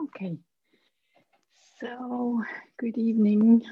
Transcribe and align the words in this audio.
Okay. 0.00 0.36
So, 1.80 2.42
good 2.78 2.98
evening. 2.98 3.62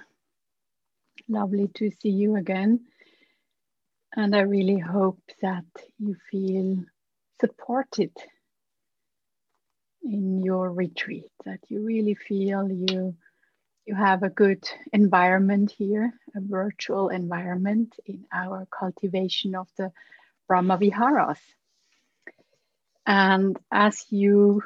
Lovely 1.28 1.68
to 1.74 1.90
see 1.90 2.10
you 2.10 2.36
again. 2.36 2.86
And 4.16 4.34
I 4.34 4.40
really 4.40 4.78
hope 4.78 5.20
that 5.42 5.64
you 5.98 6.16
feel 6.30 6.84
supported 7.40 8.12
in 10.02 10.42
your 10.42 10.70
retreat, 10.72 11.30
that 11.44 11.60
you 11.68 11.84
really 11.84 12.14
feel 12.14 12.70
you 12.70 13.16
you 13.86 13.94
have 13.94 14.22
a 14.22 14.30
good 14.30 14.64
environment 14.94 15.70
here, 15.76 16.12
a 16.34 16.40
virtual 16.40 17.10
environment 17.10 17.94
in 18.06 18.24
our 18.32 18.66
cultivation 18.70 19.54
of 19.54 19.68
the 19.76 19.92
Brahma 20.48 20.78
Viharas. 20.78 21.40
And 23.06 23.58
as 23.70 24.06
you 24.10 24.62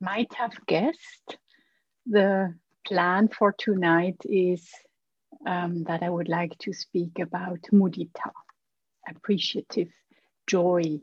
might 0.00 0.32
have 0.34 0.54
guessed, 0.66 1.36
the 2.06 2.54
plan 2.86 3.28
for 3.28 3.52
tonight 3.52 4.18
is 4.24 4.68
um, 5.46 5.84
that 5.84 6.02
I 6.02 6.10
would 6.10 6.28
like 6.28 6.56
to 6.60 6.72
speak 6.72 7.18
about 7.18 7.60
mudita, 7.72 8.30
appreciative 9.08 9.92
joy, 10.46 11.00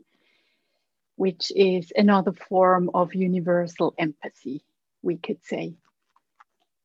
which 1.16 1.52
is 1.54 1.92
another 1.96 2.32
form 2.32 2.90
of 2.94 3.14
universal 3.14 3.94
empathy, 3.98 4.64
we 5.02 5.16
could 5.16 5.44
say. 5.44 5.74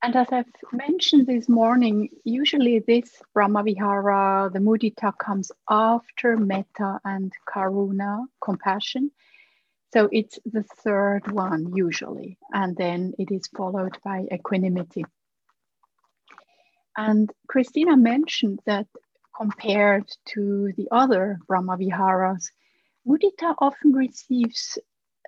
And 0.01 0.15
as 0.15 0.27
I've 0.31 0.45
mentioned 0.71 1.27
this 1.27 1.49
morning, 1.49 2.09
usually 2.23 2.79
this 2.79 3.21
Brahmavihara, 3.35 4.53
the 4.53 4.59
mudita, 4.59 5.17
comes 5.17 5.51
after 5.69 6.37
metta 6.37 6.99
and 7.03 7.33
karuna, 7.45 8.25
compassion. 8.41 9.11
So 9.93 10.07
it's 10.11 10.37
the 10.45 10.63
third 10.63 11.31
one 11.31 11.75
usually, 11.75 12.37
and 12.53 12.75
then 12.77 13.13
it 13.17 13.31
is 13.31 13.47
followed 13.47 13.97
by 14.03 14.25
equanimity. 14.31 15.05
And 16.95 17.31
Christina 17.47 17.97
mentioned 17.97 18.59
that 18.65 18.87
compared 19.35 20.09
to 20.33 20.73
the 20.75 20.89
other 20.91 21.39
Brahmaviharas, 21.47 22.51
mudita 23.07 23.55
often 23.59 23.93
receives 23.93 24.77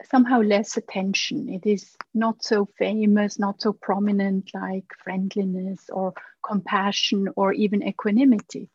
somehow 0.03 0.42
less 0.42 0.78
attention. 0.78 1.50
It 1.50 1.66
is 1.66 1.96
not 2.14 2.44
so 2.44 2.66
famous, 2.78 3.40
not 3.40 3.62
so 3.62 3.73
prominent 3.73 4.52
like 4.53 4.86
friendliness 5.03 5.90
or 5.92 6.14
compassion 6.46 7.30
or 7.36 7.53
even 7.53 7.88
equanimity. 7.88 8.70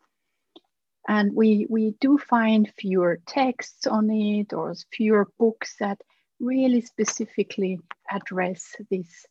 And 1.09 1.35
we, 1.35 1.67
we 1.71 1.95
do 2.01 2.19
find 2.19 2.73
fewer 2.77 3.21
texts 3.27 3.87
on 3.87 4.11
it 4.11 4.53
or 4.53 4.75
fewer 4.93 5.29
books 5.39 5.77
that 5.79 6.01
really 6.41 6.81
specifically 6.81 7.79
address 8.11 8.75
this 8.91 9.27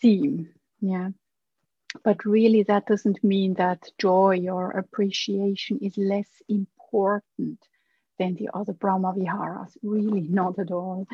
theme. 0.00 0.48
Yeah. 0.80 1.10
But 2.04 2.24
really, 2.24 2.62
that 2.64 2.86
doesn't 2.86 3.22
mean 3.22 3.54
that 3.54 3.90
joy 3.98 4.46
or 4.48 4.70
appreciation 4.70 5.78
is 5.82 5.96
less 5.98 6.30
important 6.48 7.58
than 8.18 8.34
the 8.34 8.48
other 8.54 8.72
Brahma 8.72 9.12
Viharas. 9.12 9.76
Really, 9.82 10.22
not 10.22 10.58
at 10.58 10.70
all. 10.70 11.06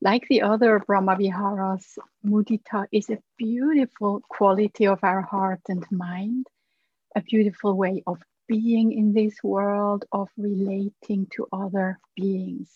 Like 0.00 0.26
the 0.28 0.40
other 0.40 0.78
Brahma 0.78 1.16
Viharas, 1.16 1.98
mudita 2.24 2.86
is 2.90 3.10
a 3.10 3.18
beautiful 3.36 4.22
quality 4.26 4.86
of 4.86 5.00
our 5.02 5.20
heart 5.20 5.60
and 5.68 5.84
mind, 5.90 6.46
a 7.14 7.20
beautiful 7.20 7.76
way 7.76 8.02
of 8.06 8.22
being 8.50 8.90
in 8.92 9.12
this 9.12 9.36
world, 9.44 10.04
of 10.10 10.28
relating 10.36 11.28
to 11.36 11.46
other 11.52 12.00
beings. 12.16 12.68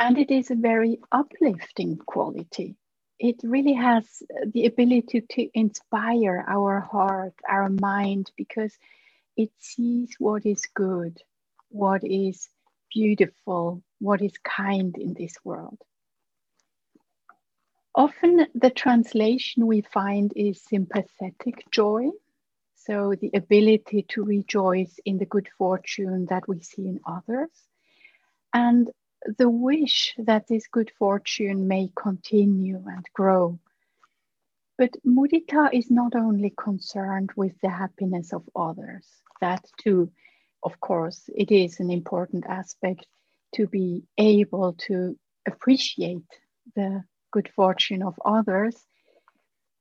And 0.00 0.16
it 0.16 0.30
is 0.30 0.50
a 0.50 0.54
very 0.54 0.98
uplifting 1.12 1.98
quality. 1.98 2.76
It 3.18 3.36
really 3.44 3.74
has 3.74 4.04
the 4.54 4.64
ability 4.64 5.20
to 5.32 5.48
inspire 5.52 6.42
our 6.48 6.80
heart, 6.80 7.34
our 7.46 7.68
mind, 7.68 8.30
because 8.34 8.74
it 9.36 9.50
sees 9.58 10.16
what 10.18 10.46
is 10.46 10.62
good, 10.74 11.18
what 11.68 12.02
is 12.02 12.48
beautiful, 12.94 13.82
what 14.00 14.22
is 14.22 14.32
kind 14.42 14.96
in 14.96 15.12
this 15.12 15.34
world. 15.44 15.78
Often 17.94 18.46
the 18.54 18.70
translation 18.70 19.66
we 19.66 19.82
find 19.82 20.32
is 20.34 20.62
sympathetic 20.62 21.64
joy, 21.70 22.08
so, 22.86 23.14
the 23.20 23.30
ability 23.34 24.02
to 24.10 24.22
rejoice 24.24 25.00
in 25.04 25.18
the 25.18 25.26
good 25.26 25.48
fortune 25.58 26.26
that 26.26 26.46
we 26.46 26.60
see 26.60 26.86
in 26.86 27.00
others, 27.04 27.50
and 28.54 28.88
the 29.38 29.50
wish 29.50 30.14
that 30.18 30.46
this 30.46 30.68
good 30.68 30.92
fortune 30.96 31.66
may 31.66 31.90
continue 31.96 32.80
and 32.86 33.04
grow. 33.12 33.58
But 34.78 34.94
mudita 35.04 35.70
is 35.72 35.90
not 35.90 36.14
only 36.14 36.54
concerned 36.56 37.30
with 37.34 37.58
the 37.60 37.70
happiness 37.70 38.32
of 38.32 38.48
others, 38.54 39.06
that 39.40 39.64
too, 39.78 40.12
of 40.62 40.78
course, 40.80 41.28
it 41.34 41.50
is 41.50 41.80
an 41.80 41.90
important 41.90 42.44
aspect 42.46 43.06
to 43.56 43.66
be 43.66 44.04
able 44.16 44.74
to 44.86 45.18
appreciate 45.46 46.28
the 46.76 47.02
good 47.32 47.48
fortune 47.48 48.02
of 48.02 48.14
others 48.24 48.76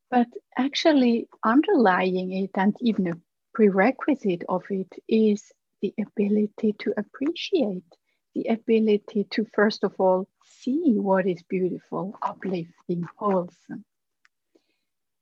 but 0.10 0.28
actually, 0.58 1.28
underlying 1.44 2.32
it 2.32 2.52
and 2.56 2.76
even 2.82 3.08
a 3.08 3.20
prerequisite 3.54 4.44
of 4.48 4.64
it 4.70 4.92
is 5.08 5.52
the 5.82 5.94
ability 6.00 6.74
to 6.80 6.94
appreciate, 6.98 7.84
the 8.34 8.48
ability 8.48 9.26
to, 9.32 9.46
first 9.54 9.84
of 9.84 9.94
all, 10.00 10.28
see 10.44 10.94
what 10.98 11.28
is 11.28 11.44
beautiful, 11.44 12.18
uplifting, 12.22 13.06
wholesome. 13.18 13.84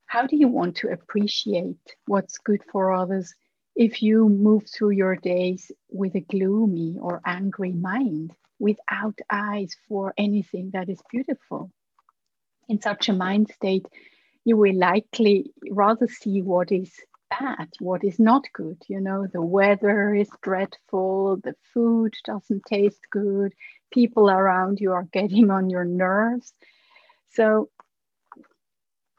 How 0.06 0.26
do 0.26 0.36
you 0.36 0.48
want 0.48 0.76
to 0.76 0.92
appreciate 0.92 1.96
what's 2.06 2.38
good 2.38 2.62
for 2.70 2.92
others 2.92 3.34
if 3.74 4.02
you 4.02 4.28
move 4.28 4.64
through 4.68 4.90
your 4.90 5.16
days 5.16 5.72
with 5.90 6.14
a 6.14 6.20
gloomy 6.20 6.96
or 7.00 7.20
angry 7.26 7.72
mind, 7.72 8.32
without 8.60 9.18
eyes 9.30 9.74
for 9.88 10.14
anything 10.16 10.70
that 10.72 10.88
is 10.88 11.00
beautiful? 11.10 11.72
In 12.68 12.80
such 12.80 13.08
a 13.08 13.12
mind 13.12 13.50
state, 13.50 13.86
you 14.44 14.56
will 14.56 14.76
likely 14.76 15.50
rather 15.70 16.06
see 16.08 16.42
what 16.42 16.70
is 16.72 16.92
bad, 17.30 17.68
what 17.80 18.04
is 18.04 18.18
not 18.18 18.44
good. 18.52 18.82
You 18.88 19.00
know, 19.00 19.26
the 19.32 19.42
weather 19.42 20.14
is 20.14 20.28
dreadful, 20.42 21.38
the 21.42 21.54
food 21.72 22.14
doesn't 22.24 22.64
taste 22.66 23.06
good, 23.10 23.54
people 23.92 24.30
around 24.30 24.80
you 24.80 24.92
are 24.92 25.08
getting 25.12 25.50
on 25.50 25.70
your 25.70 25.84
nerves. 25.84 26.52
So, 27.30 27.70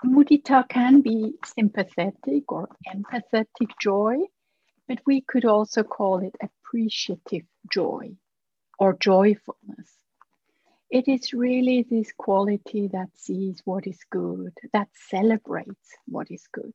mudita 0.05 0.67
can 0.69 1.01
be 1.01 1.33
sympathetic 1.45 2.51
or 2.51 2.69
empathetic 2.87 3.71
joy, 3.81 4.17
but 4.87 5.01
we 5.05 5.21
could 5.21 5.45
also 5.45 5.83
call 5.83 6.19
it 6.19 6.35
appreciative 6.41 7.45
joy 7.71 8.15
or 8.79 8.93
joyfulness. 8.93 9.94
It 10.89 11.07
is 11.07 11.33
really 11.33 11.85
this 11.89 12.11
quality 12.17 12.87
that 12.89 13.09
sees 13.15 13.61
what 13.65 13.87
is 13.87 13.99
good, 14.09 14.53
that 14.73 14.87
celebrates 15.09 15.97
what 16.07 16.27
is 16.29 16.47
good. 16.51 16.73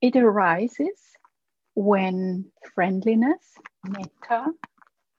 It 0.00 0.16
arises 0.16 1.00
when 1.74 2.52
friendliness, 2.74 3.54
metta, 3.84 4.46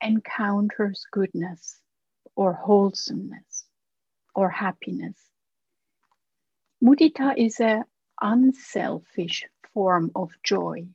encounters 0.01 1.05
goodness 1.11 1.79
or 2.35 2.53
wholesomeness 2.53 3.65
or 4.35 4.49
happiness. 4.49 5.17
Mudita 6.83 7.35
is 7.37 7.59
an 7.59 7.85
unselfish 8.21 9.45
form 9.73 10.11
of 10.15 10.31
joy 10.43 10.87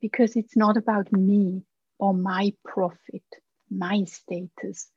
because 0.00 0.36
it's 0.36 0.56
not 0.56 0.76
about 0.76 1.12
me 1.12 1.62
or 1.98 2.14
my 2.14 2.52
profit, 2.64 3.24
my 3.70 4.04
status, 4.04 4.90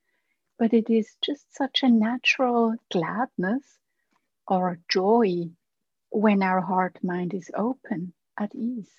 but 0.57 0.73
it 0.73 0.89
is 0.89 1.15
just 1.21 1.55
such 1.55 1.83
a 1.83 1.89
natural 1.89 2.75
gladness 2.91 3.79
or 4.47 4.79
joy 4.89 5.49
when 6.09 6.43
our 6.43 6.61
heart 6.61 6.97
mind 7.03 7.33
is 7.33 7.51
open 7.55 8.13
at 8.39 8.53
ease. 8.55 8.91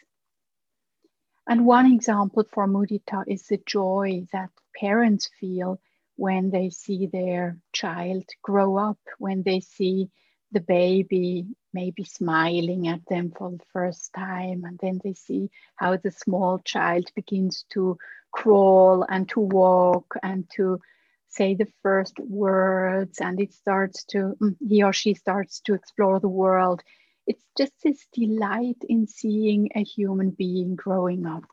And 1.49 1.65
one 1.65 1.93
example 1.93 2.45
for 2.53 2.67
mudita 2.67 3.25
is 3.27 3.47
the 3.47 3.61
joy 3.65 4.27
that 4.33 4.51
parents 4.75 5.31
feel 5.41 5.81
when 6.17 6.51
they 6.51 6.71
see 6.71 7.07
their 7.07 7.59
child 7.73 8.25
grow 8.43 8.77
up, 8.77 8.99
when 9.19 9.43
they 9.43 9.61
see 9.61 10.11
the 10.53 10.61
baby 10.61 11.47
maybe 11.73 12.05
smiling 12.05 12.89
at 12.89 13.05
them 13.07 13.31
for 13.37 13.51
the 13.51 13.65
first 13.73 14.13
time, 14.15 14.65
and 14.65 14.79
then 14.79 15.01
they 15.05 15.13
see 15.13 15.51
how 15.77 15.97
the 15.97 16.11
small 16.11 16.59
child 16.61 17.11
begins 17.15 17.65
to 17.71 17.99
crawl 18.33 19.05
and 19.09 19.29
to 19.29 19.41
walk 19.41 20.17
and 20.23 20.49
to 20.57 20.81
say 21.29 21.55
the 21.55 21.69
first 21.83 22.19
words 22.19 23.21
and 23.21 23.41
it 23.41 23.53
starts 23.53 24.05
to, 24.05 24.37
mm, 24.41 24.57
he 24.67 24.83
or 24.83 24.93
she 24.93 25.15
starts 25.15 25.61
to 25.61 25.75
explore 25.75 26.21
the 26.21 26.29
world. 26.29 26.83
It's 27.27 27.45
just 27.59 27.73
this 27.83 28.07
delight 28.13 28.79
in 28.89 29.07
seeing 29.07 29.71
a 29.75 29.83
human 29.83 30.31
being 30.31 30.77
growing 30.77 31.27
up 31.27 31.45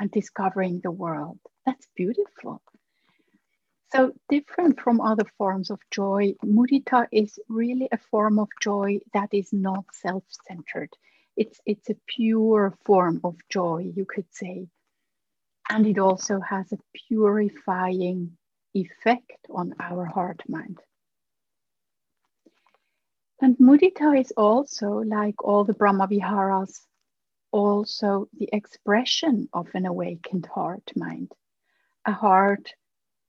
and 0.00 0.10
discovering 0.10 0.80
the 0.82 0.90
world. 0.90 1.38
That's 1.66 1.86
beautiful. 1.96 2.62
So, 3.90 4.12
different 4.28 4.80
from 4.80 5.00
other 5.00 5.24
forms 5.38 5.70
of 5.70 5.80
joy, 5.90 6.34
mudita 6.44 7.06
is 7.10 7.38
really 7.48 7.88
a 7.90 7.96
form 7.96 8.38
of 8.38 8.48
joy 8.60 8.98
that 9.14 9.30
is 9.32 9.50
not 9.52 9.84
self 9.92 10.24
centered. 10.46 10.90
It's, 11.36 11.58
it's 11.64 11.88
a 11.88 11.96
pure 12.06 12.76
form 12.84 13.20
of 13.24 13.36
joy, 13.48 13.90
you 13.94 14.04
could 14.04 14.26
say. 14.30 14.68
And 15.70 15.86
it 15.86 15.98
also 15.98 16.40
has 16.40 16.70
a 16.72 16.78
purifying 17.08 18.36
effect 18.74 19.46
on 19.50 19.74
our 19.80 20.04
heart 20.04 20.42
mind. 20.48 20.78
And 23.40 23.56
mudita 23.58 24.18
is 24.20 24.32
also, 24.36 24.98
like 24.98 25.44
all 25.44 25.64
the 25.64 25.74
Brahma 25.74 26.08
Viharas, 26.08 26.80
also 27.52 28.28
the 28.36 28.48
expression 28.52 29.48
of 29.52 29.68
an 29.74 29.86
awakened 29.86 30.46
heart 30.46 30.90
mind, 30.96 31.32
a 32.04 32.12
heart 32.12 32.74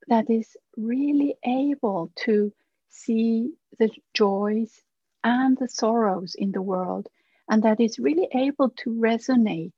that 0.08 0.30
is 0.30 0.58
really 0.76 1.36
able 1.46 2.12
to 2.26 2.52
see 2.90 3.54
the 3.78 3.90
joys 4.14 4.82
and 5.24 5.58
the 5.58 5.70
sorrows 5.70 6.36
in 6.36 6.52
the 6.52 6.62
world, 6.62 7.08
and 7.50 7.64
that 7.64 7.80
is 7.80 8.00
really 8.00 8.28
able 8.34 8.70
to 8.70 8.90
resonate 8.90 9.72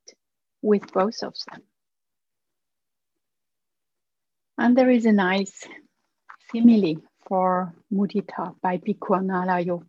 with 0.62 0.92
both 0.94 1.24
of 1.24 1.36
them. 1.52 1.62
And 4.58 4.78
there 4.78 4.90
is 4.90 5.06
a 5.06 5.12
nice 5.12 5.68
simile 6.52 7.02
for 7.28 7.74
mudita 7.92 8.56
by 8.62 8.78
Bhikkhu 8.78 9.20
Analayo. 9.20 9.86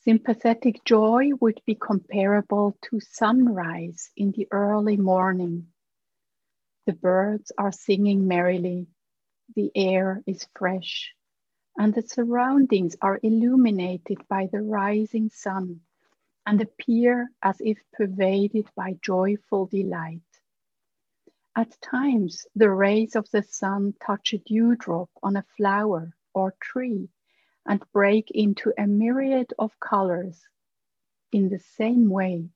Sympathetic 0.00 0.84
joy 0.84 1.30
would 1.40 1.60
be 1.66 1.74
comparable 1.74 2.76
to 2.82 3.00
sunrise 3.00 4.10
in 4.16 4.32
the 4.32 4.48
early 4.50 4.96
morning 4.96 5.68
the 6.86 6.92
birds 6.92 7.50
are 7.56 7.72
singing 7.72 8.28
merrily, 8.28 8.86
the 9.54 9.72
air 9.74 10.22
is 10.26 10.46
fresh, 10.54 11.14
and 11.78 11.94
the 11.94 12.02
surroundings 12.02 12.94
are 13.00 13.18
illuminated 13.22 14.18
by 14.28 14.48
the 14.52 14.60
rising 14.60 15.30
sun 15.30 15.80
and 16.44 16.60
appear 16.60 17.30
as 17.42 17.56
if 17.60 17.78
pervaded 17.94 18.68
by 18.76 18.98
joyful 19.00 19.66
delight. 19.66 20.20
At 21.56 21.80
times, 21.80 22.46
the 22.56 22.70
rays 22.70 23.14
of 23.14 23.30
the 23.30 23.44
sun 23.44 23.94
touch 24.04 24.32
a 24.32 24.38
dewdrop 24.38 25.08
on 25.22 25.36
a 25.36 25.46
flower 25.56 26.12
or 26.34 26.56
tree 26.60 27.08
and 27.64 27.84
break 27.92 28.32
into 28.32 28.72
a 28.76 28.88
myriad 28.88 29.54
of 29.56 29.78
colors. 29.78 30.42
In 31.30 31.48
the 31.48 31.60
same 31.60 32.10
way, 32.10 32.50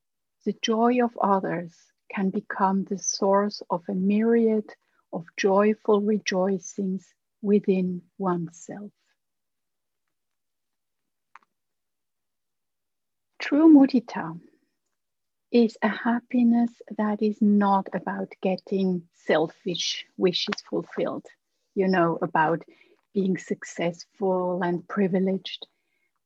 the 0.44 0.52
joy 0.62 1.02
of 1.04 1.16
others 1.18 1.76
can 2.10 2.30
become 2.30 2.84
the 2.84 2.98
source 2.98 3.62
of 3.70 3.84
a 3.88 3.94
myriad 3.94 4.74
of 5.12 5.26
joyful 5.36 6.00
rejoicings 6.00 7.14
within 7.40 8.02
oneself. 8.18 8.90
True 13.38 13.72
mudita 13.72 14.40
is 15.52 15.76
a 15.82 15.88
happiness 15.88 16.70
that 16.96 17.22
is 17.22 17.40
not 17.42 17.88
about 17.94 18.32
getting 18.42 19.08
selfish 19.14 20.06
wishes 20.16 20.60
fulfilled, 20.68 21.26
you 21.74 21.88
know, 21.88 22.18
about 22.22 22.62
being 23.14 23.36
successful 23.38 24.62
and 24.62 24.86
privileged, 24.88 25.66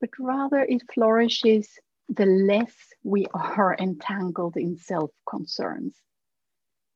but 0.01 0.11
rather 0.19 0.61
it 0.61 0.83
flourishes 0.93 1.79
the 2.09 2.27
less 2.27 2.75
we 3.05 3.27
are 3.35 3.77
entangled 3.79 4.57
in 4.57 4.77
self 4.77 5.11
concerns. 5.29 5.97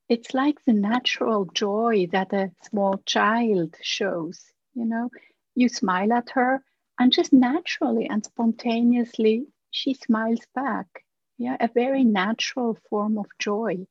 It's 0.09 0.35
like 0.35 0.65
the 0.65 0.73
natural 0.73 1.45
joy 1.47 2.09
that 2.13 2.33
a 2.33 2.53
small 2.63 2.99
child 3.07 3.77
shows. 3.83 4.53
You 4.75 4.85
know, 4.85 5.11
you 5.55 5.69
smile 5.69 6.13
at 6.13 6.31
her, 6.31 6.65
and 6.99 7.13
just 7.13 7.33
naturally 7.33 8.07
and 8.09 8.25
spontaneously, 8.25 9.47
she 9.71 9.95
smiles 9.95 10.45
back. 10.55 11.06
Yeah, 11.39 11.57
a 11.61 11.69
very 11.69 12.05
natural 12.05 12.79
form 12.89 13.19
of 13.19 13.27
joy. 13.39 13.87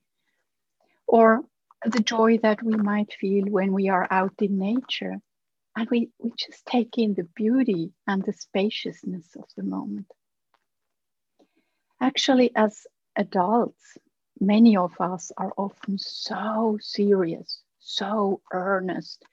Or 1.07 1.43
the 1.83 1.99
joy 1.99 2.39
that 2.39 2.63
we 2.63 2.75
might 2.75 3.13
feel 3.13 3.45
when 3.45 3.71
we 3.73 3.89
are 3.89 4.07
out 4.09 4.41
in 4.41 4.57
nature 4.57 5.21
and 5.75 5.89
we, 5.89 6.09
we 6.19 6.31
just 6.37 6.65
take 6.65 6.97
in 6.97 7.13
the 7.13 7.27
beauty 7.35 7.91
and 8.07 8.23
the 8.23 8.33
spaciousness 8.33 9.35
of 9.35 9.45
the 9.55 9.63
moment. 9.63 10.07
Actually, 12.01 12.51
as 12.55 12.87
adults, 13.15 13.97
many 14.39 14.75
of 14.75 14.93
us 14.99 15.31
are 15.37 15.53
often 15.57 15.97
so 15.97 16.77
serious, 16.81 17.61
so 17.79 18.41
earnest 18.51 19.23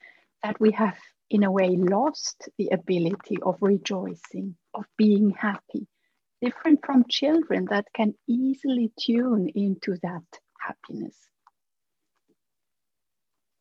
that 0.43 0.59
we 0.59 0.71
have, 0.71 0.97
in 1.29 1.43
a 1.43 1.51
way, 1.51 1.69
lost 1.69 2.49
the 2.57 2.69
ability 2.69 3.37
of 3.41 3.57
rejoicing, 3.61 4.55
of 4.73 4.85
being 4.97 5.31
happy, 5.31 5.87
different 6.43 6.85
from 6.85 7.05
children 7.09 7.65
that 7.69 7.85
can 7.95 8.13
easily 8.27 8.91
tune 8.99 9.47
into 9.55 9.95
that 10.03 10.23
happiness. 10.59 11.15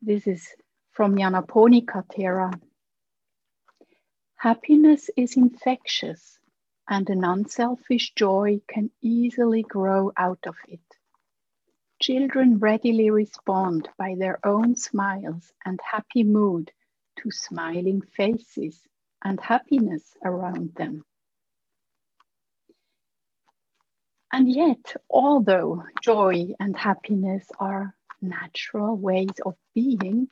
This 0.00 0.26
is 0.26 0.48
from 0.90 1.14
Nyanaponika 1.14 2.04
Thera. 2.12 2.52
Happiness 4.36 5.10
is 5.16 5.36
infectious 5.36 6.38
and 6.88 7.08
an 7.08 7.22
unselfish 7.24 8.12
joy 8.16 8.60
can 8.66 8.90
easily 9.00 9.62
grow 9.62 10.12
out 10.16 10.44
of 10.46 10.56
it. 10.66 10.80
Children 12.00 12.58
readily 12.58 13.10
respond 13.10 13.88
by 13.96 14.16
their 14.18 14.44
own 14.44 14.74
smiles 14.74 15.52
and 15.64 15.78
happy 15.88 16.24
mood 16.24 16.72
to 17.18 17.30
smiling 17.30 18.00
faces 18.00 18.80
and 19.24 19.38
happiness 19.40 20.02
around 20.24 20.74
them. 20.74 21.04
And 24.32 24.50
yet, 24.50 24.96
although 25.10 25.84
joy 26.02 26.54
and 26.58 26.76
happiness 26.76 27.46
are 27.58 27.94
natural 28.20 28.96
ways 28.96 29.38
of 29.44 29.54
being, 29.74 30.28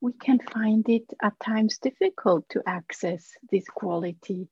we 0.00 0.12
can 0.12 0.38
find 0.52 0.86
it 0.88 1.10
at 1.22 1.40
times 1.40 1.78
difficult 1.78 2.48
to 2.50 2.62
access 2.66 3.32
this 3.50 3.64
quality 3.68 4.48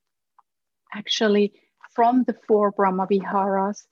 actually 0.95 1.53
from 1.95 2.25
the 2.25 2.37
four 2.47 2.73
Brahmaviharas, 2.73 3.87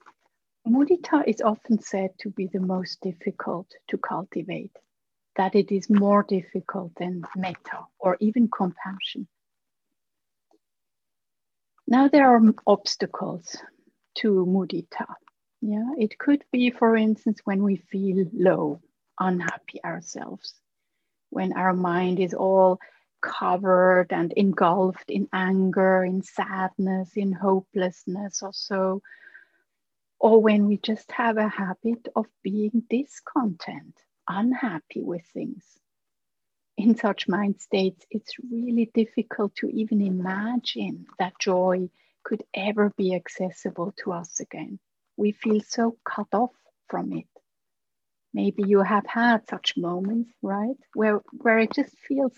mudita 0.67 1.23
is 1.27 1.41
often 1.41 1.79
said 1.81 2.11
to 2.19 2.29
be 2.29 2.47
the 2.47 2.59
most 2.59 3.01
difficult 3.01 3.67
to 3.89 3.97
cultivate, 3.97 4.75
that 5.35 5.55
it 5.55 5.71
is 5.71 5.89
more 5.89 6.23
difficult 6.23 6.93
than 6.95 7.23
metta 7.35 7.85
or 7.99 8.17
even 8.19 8.49
compassion. 8.49 9.27
Now 11.87 12.07
there 12.07 12.29
are 12.29 12.41
obstacles 12.65 13.57
to 14.15 14.45
mudita. 14.45 15.05
Yeah, 15.61 15.91
it 15.97 16.17
could 16.17 16.43
be, 16.51 16.71
for 16.71 16.95
instance, 16.95 17.39
when 17.45 17.63
we 17.63 17.77
feel 17.77 18.25
low, 18.33 18.81
unhappy 19.19 19.83
ourselves, 19.83 20.53
when 21.29 21.53
our 21.53 21.73
mind 21.73 22.19
is 22.19 22.33
all 22.33 22.79
covered 23.21 24.07
and 24.11 24.33
engulfed 24.33 25.09
in 25.09 25.29
anger, 25.31 26.03
in 26.03 26.21
sadness, 26.21 27.11
in 27.15 27.31
hopelessness, 27.31 28.41
or 28.41 28.51
so. 28.53 29.01
Or 30.19 30.41
when 30.41 30.67
we 30.67 30.77
just 30.77 31.11
have 31.13 31.37
a 31.37 31.47
habit 31.47 32.07
of 32.15 32.25
being 32.43 32.83
discontent, 32.89 33.95
unhappy 34.27 35.01
with 35.01 35.25
things. 35.33 35.63
In 36.77 36.97
such 36.97 37.27
mind 37.27 37.61
states, 37.61 38.05
it's 38.09 38.33
really 38.51 38.89
difficult 38.93 39.55
to 39.57 39.69
even 39.69 40.01
imagine 40.01 41.05
that 41.19 41.33
joy 41.39 41.89
could 42.23 42.43
ever 42.53 42.91
be 42.97 43.15
accessible 43.15 43.93
to 44.03 44.13
us 44.13 44.39
again. 44.39 44.79
We 45.17 45.31
feel 45.31 45.61
so 45.61 45.97
cut 46.05 46.27
off 46.33 46.55
from 46.89 47.13
it. 47.13 47.27
Maybe 48.33 48.63
you 48.65 48.81
have 48.81 49.05
had 49.05 49.47
such 49.47 49.77
moments, 49.77 50.31
right? 50.41 50.77
Where, 50.93 51.21
where 51.31 51.59
it 51.59 51.73
just 51.73 51.95
feels 52.07 52.33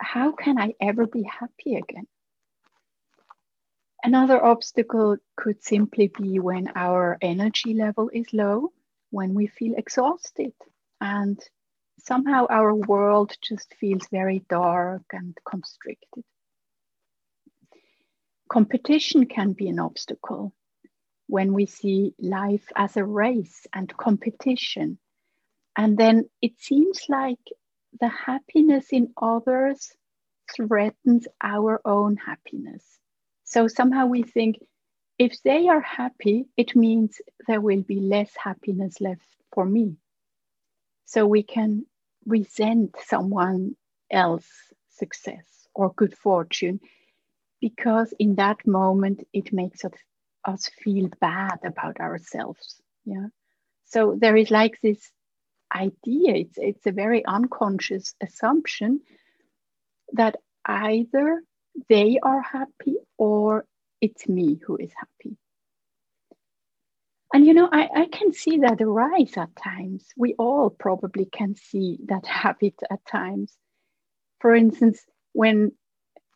how 0.00 0.32
can 0.32 0.58
I 0.58 0.74
ever 0.80 1.06
be 1.06 1.24
happy 1.24 1.74
again? 1.74 2.06
Another 4.02 4.42
obstacle 4.42 5.16
could 5.36 5.62
simply 5.62 6.08
be 6.08 6.38
when 6.38 6.70
our 6.76 7.18
energy 7.20 7.74
level 7.74 8.10
is 8.12 8.32
low, 8.32 8.72
when 9.10 9.34
we 9.34 9.48
feel 9.48 9.74
exhausted, 9.76 10.52
and 11.00 11.38
somehow 11.98 12.46
our 12.48 12.74
world 12.74 13.36
just 13.42 13.74
feels 13.74 14.06
very 14.08 14.38
dark 14.48 15.02
and 15.12 15.36
constricted. 15.44 16.24
Competition 18.48 19.26
can 19.26 19.52
be 19.52 19.68
an 19.68 19.78
obstacle 19.78 20.54
when 21.26 21.52
we 21.52 21.66
see 21.66 22.14
life 22.18 22.66
as 22.74 22.96
a 22.96 23.04
race 23.04 23.66
and 23.74 23.94
competition. 23.96 24.98
And 25.76 25.98
then 25.98 26.28
it 26.40 26.58
seems 26.58 27.04
like 27.08 27.38
the 28.00 28.08
happiness 28.08 28.86
in 28.90 29.12
others 29.20 29.92
threatens 30.54 31.28
our 31.42 31.80
own 31.84 32.16
happiness. 32.16 32.84
So 33.44 33.68
somehow 33.68 34.06
we 34.06 34.22
think 34.22 34.56
if 35.18 35.42
they 35.42 35.68
are 35.68 35.80
happy, 35.80 36.46
it 36.56 36.74
means 36.74 37.20
there 37.46 37.60
will 37.60 37.82
be 37.82 38.00
less 38.00 38.30
happiness 38.36 39.00
left 39.00 39.26
for 39.52 39.66
me. 39.66 39.96
So 41.04 41.26
we 41.26 41.42
can 41.42 41.86
resent 42.24 42.94
someone 43.04 43.76
else's 44.10 44.50
success 44.90 45.66
or 45.74 45.92
good 45.92 46.16
fortune 46.16 46.80
because 47.60 48.12
in 48.18 48.36
that 48.36 48.66
moment 48.66 49.26
it 49.32 49.52
makes 49.52 49.84
us, 49.84 49.92
us 50.44 50.70
feel 50.82 51.08
bad 51.20 51.58
about 51.64 52.00
ourselves. 52.00 52.80
Yeah. 53.04 53.26
So 53.86 54.16
there 54.18 54.36
is 54.36 54.50
like 54.50 54.78
this 54.82 55.10
idea, 55.74 56.34
it's, 56.34 56.58
it's 56.58 56.86
a 56.86 56.92
very 56.92 57.24
unconscious 57.24 58.14
assumption 58.22 59.00
that 60.12 60.36
either 60.64 61.42
they 61.88 62.18
are 62.22 62.42
happy 62.42 62.96
or 63.16 63.64
it's 64.00 64.28
me 64.28 64.58
who 64.66 64.76
is 64.76 64.92
happy. 64.96 65.36
And 67.32 67.46
you 67.46 67.52
know, 67.52 67.68
I, 67.70 67.88
I 67.94 68.06
can 68.06 68.32
see 68.32 68.58
that 68.58 68.80
arise 68.80 69.36
at 69.36 69.54
times. 69.54 70.06
We 70.16 70.34
all 70.38 70.70
probably 70.70 71.26
can 71.26 71.54
see 71.56 71.98
that 72.06 72.26
habit 72.26 72.74
at 72.90 73.04
times. 73.04 73.56
For 74.40 74.54
instance, 74.54 75.04
when 75.32 75.72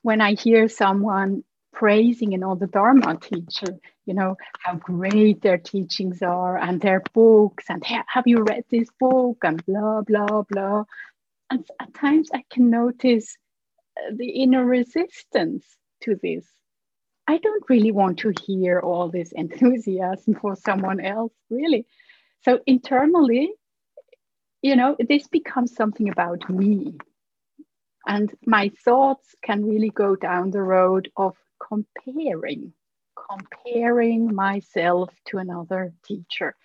when 0.02 0.20
I 0.20 0.34
hear 0.34 0.68
someone 0.68 1.44
praising 1.72 2.34
another 2.34 2.66
Dharma 2.66 3.16
teacher, 3.16 3.78
you 4.04 4.14
know, 4.14 4.36
how 4.62 4.74
great 4.74 5.42
their 5.42 5.58
teachings 5.58 6.22
are 6.22 6.58
and 6.58 6.80
their 6.80 7.02
books, 7.14 7.64
and 7.68 7.82
have 7.84 8.26
you 8.26 8.42
read 8.42 8.64
this 8.70 8.88
book, 9.00 9.38
and 9.42 9.64
blah, 9.64 10.02
blah, 10.02 10.42
blah. 10.42 10.84
And 11.50 11.66
at 11.80 11.94
times 11.94 12.30
I 12.34 12.44
can 12.50 12.70
notice 12.70 13.36
uh, 13.98 14.12
the 14.16 14.28
inner 14.28 14.64
resistance 14.64 15.64
to 16.02 16.16
this. 16.22 16.46
I 17.28 17.38
don't 17.38 17.64
really 17.68 17.92
want 17.92 18.18
to 18.20 18.32
hear 18.44 18.80
all 18.80 19.08
this 19.08 19.32
enthusiasm 19.36 20.34
for 20.34 20.56
someone 20.56 21.00
else, 21.00 21.32
really. 21.50 21.86
So 22.42 22.58
internally, 22.66 23.52
you 24.62 24.76
know, 24.76 24.96
this 25.08 25.28
becomes 25.28 25.74
something 25.74 26.08
about 26.08 26.48
me. 26.50 26.96
And 28.06 28.34
my 28.46 28.70
thoughts 28.84 29.34
can 29.42 29.64
really 29.64 29.90
go 29.90 30.16
down 30.16 30.50
the 30.50 30.62
road 30.62 31.10
of 31.16 31.36
comparing, 31.60 32.72
comparing 33.28 34.34
myself 34.34 35.14
to 35.26 35.38
another 35.38 35.92
teacher 36.04 36.56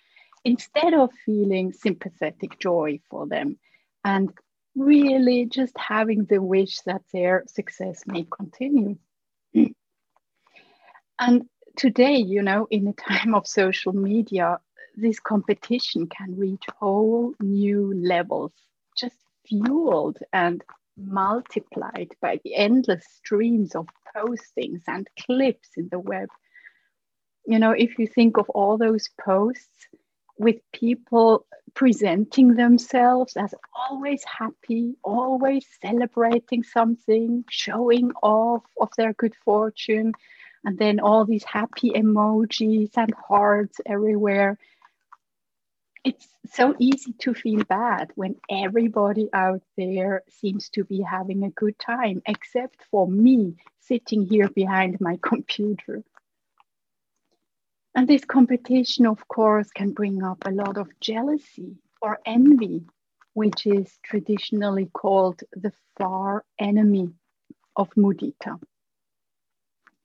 instead 0.44 0.94
of 0.94 1.10
feeling 1.24 1.72
sympathetic 1.72 2.58
joy 2.58 3.00
for 3.10 3.26
them 3.26 3.58
and 4.04 4.32
really 4.74 5.44
just 5.44 5.76
having 5.76 6.24
the 6.24 6.40
wish 6.40 6.80
that 6.80 7.02
their 7.12 7.44
success 7.46 8.04
may 8.06 8.26
continue. 8.30 8.96
and 11.20 11.48
today, 11.76 12.16
you 12.16 12.42
know, 12.42 12.66
in 12.70 12.88
a 12.88 12.92
time 12.92 13.34
of 13.34 13.46
social 13.46 13.92
media, 13.92 14.58
this 14.96 15.20
competition 15.20 16.06
can 16.08 16.36
reach 16.36 16.64
whole 16.78 17.34
new 17.40 17.92
levels, 17.94 18.52
just 18.96 19.16
fueled 19.46 20.18
and 20.32 20.62
multiplied 20.98 22.14
by 22.20 22.40
the 22.44 22.54
endless 22.54 23.04
streams 23.16 23.74
of 23.74 23.86
postings 24.14 24.82
and 24.86 25.08
clips 25.20 25.70
in 25.76 25.88
the 25.90 25.98
web. 25.98 26.28
You 27.46 27.58
know, 27.58 27.70
if 27.70 27.98
you 27.98 28.06
think 28.06 28.36
of 28.36 28.48
all 28.50 28.76
those 28.76 29.08
posts 29.20 29.86
with 30.38 30.56
people 30.72 31.46
presenting 31.74 32.54
themselves 32.54 33.36
as 33.36 33.54
always 33.74 34.22
happy, 34.24 34.94
always 35.02 35.66
celebrating 35.82 36.62
something, 36.62 37.44
showing 37.50 38.12
off 38.22 38.64
of 38.80 38.90
their 38.96 39.12
good 39.14 39.34
fortune, 39.44 40.12
and 40.64 40.78
then 40.78 41.00
all 41.00 41.24
these 41.24 41.44
happy 41.44 41.90
emojis 41.90 42.90
and 42.96 43.14
hearts 43.28 43.80
everywhere 43.86 44.58
it's 46.04 46.28
so 46.52 46.74
easy 46.78 47.12
to 47.20 47.34
feel 47.34 47.64
bad 47.64 48.12
when 48.14 48.36
everybody 48.50 49.28
out 49.32 49.62
there 49.76 50.22
seems 50.28 50.68
to 50.70 50.84
be 50.84 51.00
having 51.02 51.44
a 51.44 51.50
good 51.50 51.78
time, 51.78 52.22
except 52.26 52.84
for 52.90 53.06
me 53.08 53.56
sitting 53.80 54.26
here 54.26 54.48
behind 54.48 55.00
my 55.00 55.18
computer. 55.22 56.02
And 57.94 58.06
this 58.06 58.24
competition, 58.24 59.06
of 59.06 59.26
course, 59.28 59.70
can 59.70 59.92
bring 59.92 60.22
up 60.22 60.44
a 60.46 60.52
lot 60.52 60.78
of 60.78 60.88
jealousy 61.00 61.76
or 62.00 62.18
envy, 62.24 62.84
which 63.34 63.66
is 63.66 63.98
traditionally 64.04 64.86
called 64.86 65.40
the 65.52 65.72
far 65.98 66.44
enemy 66.58 67.10
of 67.74 67.90
mudita. 67.96 68.60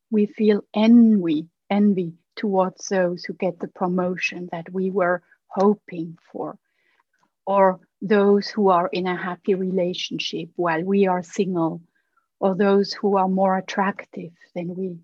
We 0.09 0.25
feel 0.25 0.63
envy, 0.73 1.49
envy 1.69 2.13
towards 2.35 2.87
those 2.87 3.25
who 3.25 3.33
get 3.33 3.59
the 3.59 3.67
promotion 3.67 4.49
that 4.51 4.71
we 4.71 4.89
were 4.89 5.21
hoping 5.53 6.17
for, 6.31 6.57
or 7.45 7.79
those 8.01 8.49
who 8.49 8.69
are 8.69 8.87
in 8.87 9.07
a 9.07 9.15
happy 9.15 9.55
relationship 9.55 10.49
while 10.55 10.83
we 10.83 11.07
are 11.07 11.23
single, 11.23 11.81
or 12.39 12.55
those 12.55 12.93
who 12.93 13.17
are 13.17 13.29
more 13.29 13.57
attractive 13.57 14.33
than 14.55 14.75
we. 14.75 14.97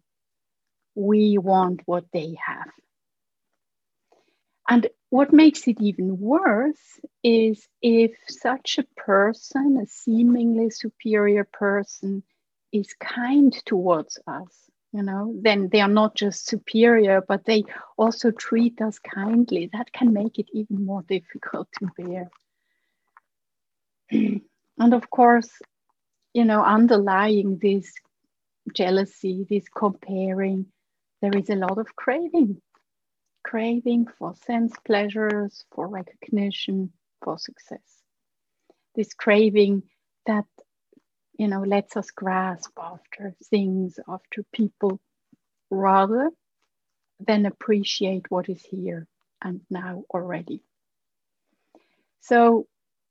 We 0.96 1.38
want 1.38 1.82
what 1.86 2.06
they 2.12 2.36
have. 2.46 2.72
And 4.68 4.88
what 5.10 5.34
makes 5.34 5.68
it 5.68 5.82
even 5.82 6.20
worse 6.20 7.00
is 7.24 7.68
if 7.82 8.12
such 8.28 8.78
a 8.78 9.02
person, 9.02 9.80
a 9.82 9.88
seemingly 9.88 10.70
superior 10.70 11.46
person, 11.46 12.24
is 12.72 12.94
kind 13.00 13.54
towards 13.66 14.20
us 14.28 14.70
you 14.92 15.04
know 15.04 15.34
then 15.42 15.70
they 15.72 15.82
are 15.82 15.88
not 15.88 16.16
just 16.16 16.48
superior 16.48 17.22
but 17.28 17.46
they 17.46 17.64
also 17.98 18.32
treat 18.32 18.82
us 18.82 19.00
kindly. 19.00 19.70
That 19.74 19.92
can 19.94 20.14
make 20.14 20.40
it 20.40 20.48
even 20.54 20.86
more 20.86 21.04
difficult 21.04 21.68
to 21.80 21.88
bear. 21.98 22.30
And 24.82 24.94
of 24.94 25.10
course 25.10 25.52
you 26.34 26.46
know 26.46 26.64
underlying 26.64 27.60
this 27.62 27.94
jealousy 28.74 29.46
this 29.50 29.66
comparing 29.76 30.66
there 31.22 31.36
is 31.38 31.50
a 31.50 31.56
lot 31.56 31.78
of 31.78 31.96
craving. 31.96 32.62
Craving 33.44 34.08
for 34.18 34.36
sense 34.36 34.74
pleasures 34.86 35.66
for 35.72 35.88
recognition 35.88 36.92
for 37.24 37.38
success. 37.38 38.04
This 38.96 39.14
craving 39.14 39.84
that 40.26 40.46
you 41.40 41.48
know, 41.48 41.62
lets 41.62 41.96
us 41.96 42.12
grasp 42.12 42.72
after 42.78 43.34
things, 43.46 43.98
after 44.10 44.44
people, 44.54 45.00
rather 45.72 46.32
than 47.20 47.46
appreciate 47.46 48.30
what 48.30 48.50
is 48.50 48.62
here 48.62 49.08
and 49.42 49.62
now 49.70 50.04
already. 50.14 50.62
So, 52.20 52.68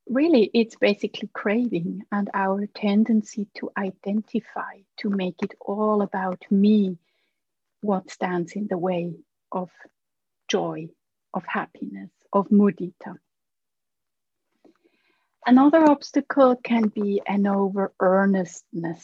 really, 0.06 0.50
it's 0.52 0.76
basically 0.76 1.30
craving 1.32 2.02
and 2.12 2.28
our 2.35 2.66
tendency 2.66 3.49
to 3.56 3.70
identify, 3.78 4.80
to 4.99 5.08
make 5.08 5.42
it 5.42 5.54
all 5.61 6.02
about 6.02 6.44
me, 6.50 6.99
what 7.80 8.11
stands 8.11 8.52
in 8.52 8.66
the 8.68 8.76
way 8.76 9.14
of 9.50 9.70
joy, 10.49 10.88
of 11.32 11.44
happiness, 11.47 12.11
of 12.30 12.49
mudita. 12.50 13.16
Another 15.49 15.83
obstacle 15.90 16.57
can 16.57 16.88
be 16.88 17.23
an 17.26 17.47
over 17.47 17.95
earnestness. 18.00 19.02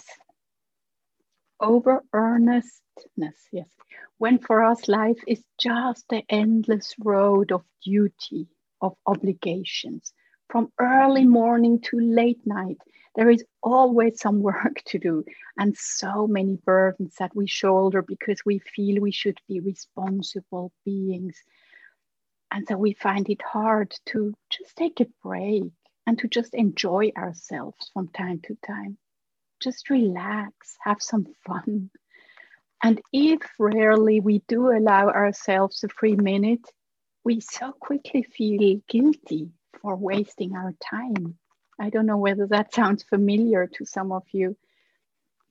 Over 1.59 2.05
earnestness, 2.13 3.49
yes. 3.51 3.71
When 4.19 4.37
for 4.37 4.63
us 4.63 4.87
life 4.87 5.17
is 5.27 5.43
just 5.59 6.07
the 6.11 6.23
endless 6.29 6.95
road 6.99 7.51
of 7.51 7.65
duty, 7.83 8.47
of 8.83 8.93
obligations. 9.07 10.13
From 10.51 10.71
early 10.79 11.25
morning 11.25 11.81
to 11.85 11.99
late 11.99 12.47
night, 12.47 12.77
there 13.15 13.31
is 13.31 13.43
always 13.63 14.21
some 14.21 14.43
work 14.53 14.83
to 14.89 14.99
do 14.99 15.25
and 15.57 15.75
so 15.75 16.27
many 16.27 16.59
burdens 16.67 17.15
that 17.19 17.35
we 17.35 17.47
shoulder 17.47 18.03
because 18.03 18.45
we 18.45 18.59
feel 18.59 19.01
we 19.01 19.13
should 19.13 19.41
be 19.49 19.61
responsible 19.61 20.73
beings. 20.85 21.43
And 22.53 22.69
so 22.69 22.77
we 22.77 22.93
find 22.93 23.31
it 23.31 23.41
hard 23.41 23.97
to 24.09 24.35
just 24.51 24.77
take 24.77 25.01
a 25.01 25.07
break 25.23 25.73
and 26.07 26.19
to 26.19 26.29
just 26.29 26.55
enjoy 26.55 27.11
ourselves 27.17 27.91
from 27.93 28.09
time 28.09 28.41
to 28.45 28.57
time. 28.67 28.99
Just 29.61 29.91
relax, 29.91 30.77
have 30.83 31.01
some 31.01 31.27
fun. 31.47 31.91
And 32.83 33.01
if 33.13 33.41
rarely 33.59 34.21
we 34.21 34.43
do 34.47 34.71
allow 34.71 35.09
ourselves 35.09 35.83
a 35.85 35.89
free 35.89 36.17
minute, 36.17 36.69
we 37.25 37.41
so 37.41 37.73
quickly 37.73 38.23
feel 38.23 38.83
guilty 38.89 39.51
for 39.81 39.97
wasting 39.97 40.55
our 40.55 40.75
time. 40.83 41.39
I 41.81 41.91
don't 41.91 42.07
know 42.07 42.19
whether 42.19 42.47
that 42.49 42.75
sounds 42.75 43.03
familiar 43.03 43.67
to 43.67 43.87
some 43.87 44.13
of 44.13 44.25
you. 44.33 44.57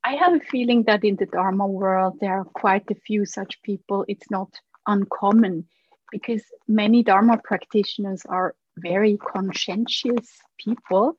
I 0.04 0.16
have 0.16 0.34
a 0.34 0.40
feeling 0.40 0.84
that 0.84 1.04
in 1.04 1.16
the 1.16 1.26
Dharma 1.26 1.66
world, 1.66 2.18
there 2.20 2.40
are 2.40 2.46
quite 2.46 2.92
a 2.92 2.96
few 2.96 3.26
such 3.26 3.62
people. 3.62 4.06
It's 4.08 4.30
not 4.30 4.50
uncommon 4.86 5.68
because 6.12 6.44
many 6.68 7.04
Dharma 7.04 7.40
practitioners 7.44 8.26
are 8.26 8.54
very 8.78 9.18
conscientious 9.18 10.30
people. 10.58 11.16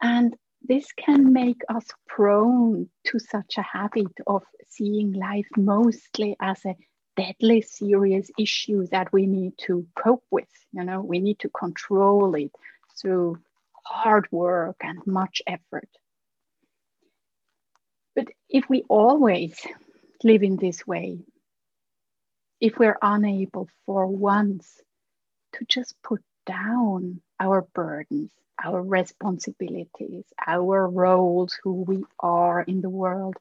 And 0.00 0.34
this 0.62 0.86
can 0.92 1.32
make 1.32 1.62
us 1.68 1.86
prone 2.08 2.88
to 3.04 3.18
such 3.18 3.58
a 3.58 3.62
habit 3.62 4.12
of 4.26 4.42
seeing 4.68 5.12
life 5.12 5.48
mostly 5.56 6.36
as 6.40 6.64
a 6.64 6.76
deadly 7.16 7.60
serious 7.62 8.30
issue 8.38 8.86
that 8.88 9.12
we 9.12 9.26
need 9.26 9.52
to 9.58 9.86
cope 9.94 10.24
with. 10.30 10.48
You 10.72 10.84
know, 10.84 11.00
we 11.00 11.20
need 11.20 11.38
to 11.40 11.48
control 11.48 12.34
it 12.34 12.52
through 13.00 13.38
hard 13.84 14.26
work 14.32 14.76
and 14.80 15.06
much 15.06 15.42
effort. 15.46 15.88
But 18.16 18.28
if 18.48 18.68
we 18.68 18.84
always 18.88 19.60
live 20.22 20.42
in 20.42 20.56
this 20.56 20.86
way, 20.86 21.18
if 22.60 22.78
we're 22.78 22.98
unable 23.02 23.68
for 23.84 24.06
once 24.06 24.80
to 25.54 25.64
just 25.68 25.94
put 26.02 26.22
down 26.46 27.20
our 27.40 27.62
burdens, 27.74 28.32
our 28.62 28.82
responsibilities, 28.82 30.24
our 30.46 30.88
roles, 30.88 31.58
who 31.62 31.82
we 31.82 32.04
are 32.20 32.62
in 32.62 32.80
the 32.80 32.90
world, 32.90 33.36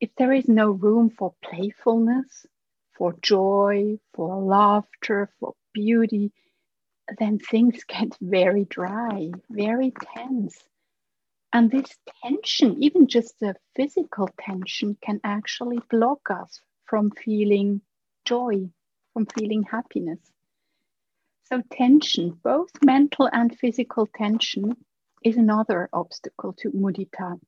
if 0.00 0.10
there 0.16 0.32
is 0.32 0.48
no 0.48 0.70
room 0.70 1.10
for 1.10 1.34
playfulness, 1.42 2.46
for 2.96 3.14
joy, 3.22 3.98
for 4.12 4.42
laughter, 4.42 5.30
for 5.40 5.54
beauty, 5.72 6.32
then 7.18 7.38
things 7.38 7.84
get 7.88 8.16
very 8.20 8.64
dry, 8.64 9.30
very 9.50 9.92
tense. 10.14 10.58
And 11.52 11.70
this 11.70 11.96
tension, 12.22 12.82
even 12.82 13.06
just 13.06 13.38
the 13.40 13.54
physical 13.76 14.28
tension, 14.40 14.98
can 15.00 15.20
actually 15.24 15.78
block 15.90 16.30
us 16.30 16.60
from 16.84 17.10
feeling 17.12 17.80
joy, 18.24 18.68
from 19.12 19.26
feeling 19.26 19.62
happiness. 19.62 20.18
So, 21.44 21.62
tension, 21.70 22.40
both 22.42 22.70
mental 22.82 23.28
and 23.32 23.56
physical 23.58 24.06
tension, 24.06 24.76
is 25.22 25.36
another 25.36 25.88
obstacle 25.92 26.54
to 26.54 26.70
mudita. 26.70 27.38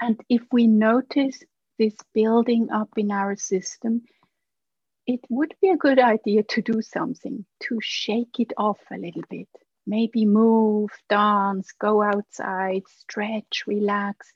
And 0.00 0.20
if 0.28 0.42
we 0.52 0.66
notice 0.66 1.42
this 1.78 1.94
building 2.14 2.70
up 2.70 2.90
in 2.96 3.10
our 3.10 3.36
system, 3.36 4.02
it 5.06 5.20
would 5.28 5.54
be 5.60 5.70
a 5.70 5.76
good 5.76 5.98
idea 5.98 6.44
to 6.44 6.62
do 6.62 6.80
something, 6.80 7.44
to 7.64 7.78
shake 7.82 8.38
it 8.38 8.52
off 8.56 8.78
a 8.92 8.98
little 8.98 9.24
bit. 9.28 9.48
Maybe 9.86 10.24
move, 10.24 10.90
dance, 11.08 11.72
go 11.72 12.02
outside, 12.02 12.82
stretch, 12.88 13.64
relax, 13.66 14.32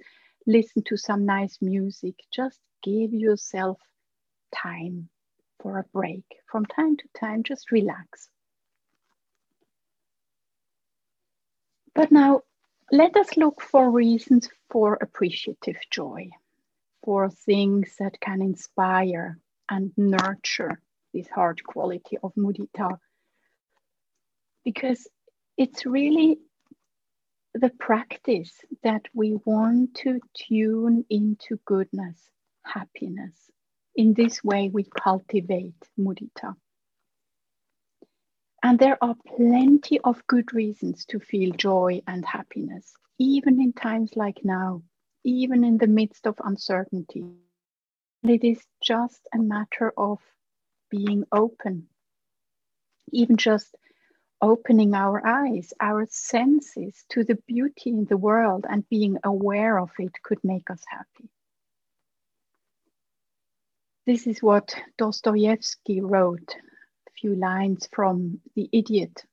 listen 0.47 0.83
to 0.87 0.97
some 0.97 1.25
nice 1.25 1.59
music. 1.61 2.17
Just 2.33 2.59
give 2.83 3.13
yourself 3.13 3.79
time 4.53 5.09
for 5.61 5.79
a 5.79 5.85
break. 5.93 6.25
From 6.51 6.67
time 6.67 6.97
to 6.97 7.05
time, 7.19 7.45
just 7.45 7.71
relax. 7.71 8.29
But 11.97 12.13
now 12.13 12.43
let 12.93 13.17
us 13.17 13.39
look 13.39 13.63
for 13.63 13.91
reasons 13.91 14.51
for 14.69 14.99
appreciative 15.01 15.79
joy, 15.91 16.29
for 17.03 17.31
things 17.31 17.97
that 17.99 18.21
can 18.21 18.43
inspire 18.43 19.39
and 19.71 19.93
nurture 19.97 20.79
this 21.15 21.27
hard 21.29 21.65
quality 21.65 22.19
of 22.23 22.35
mudita. 22.35 22.99
Because 24.63 25.09
it's 25.57 25.87
really 25.87 26.39
the 27.55 27.71
practice 27.71 28.53
that 28.83 29.07
we 29.15 29.39
want 29.47 29.95
to 29.95 30.21
tune 30.35 31.07
into 31.09 31.59
goodness, 31.65 32.19
happiness. 32.63 33.33
In 33.95 34.13
this 34.13 34.45
way, 34.45 34.69
we 34.69 34.85
cultivate 34.85 35.83
mudita. 35.99 36.57
And 38.63 38.79
there 38.79 38.99
are 39.03 39.15
plenty 39.37 40.01
of 40.01 40.27
good 40.27 40.53
reasons 40.53 41.05
to 41.07 41.21
feel 41.21 41.53
joy 41.53 42.03
and 42.07 42.25
happiness, 42.25 42.95
even 43.19 43.61
in 43.61 43.73
times 43.73 44.17
like 44.17 44.45
now, 44.45 44.83
even 45.25 45.65
in 45.65 45.79
the 45.79 45.87
midst 45.87 46.27
of 46.27 46.41
uncertainty. 46.45 47.25
It 48.23 48.43
is 48.43 48.61
just 48.83 49.29
a 49.33 49.39
matter 49.39 49.93
of 49.97 50.19
being 50.91 51.25
open, 51.31 51.89
even 53.13 53.37
just 53.37 53.77
opening 54.41 54.95
our 54.95 55.25
eyes, 55.27 55.73
our 55.81 56.07
senses 56.11 57.05
to 57.11 57.25
the 57.25 57.37
beauty 57.47 57.91
in 57.91 58.05
the 58.07 58.17
world 58.17 58.67
and 58.69 58.89
being 58.89 59.19
aware 59.25 59.79
of 59.79 59.91
it 59.99 60.13
could 60.23 60.43
make 60.43 60.71
us 60.71 60.83
happy. 60.89 61.31
This 64.07 64.27
is 64.27 64.43
what 64.43 64.77
Dostoevsky 64.99 66.01
wrote 66.01 66.57
few 67.21 67.35
lines 67.35 67.89
from 67.93 68.41
The 68.55 68.69
Idiot. 68.73 69.25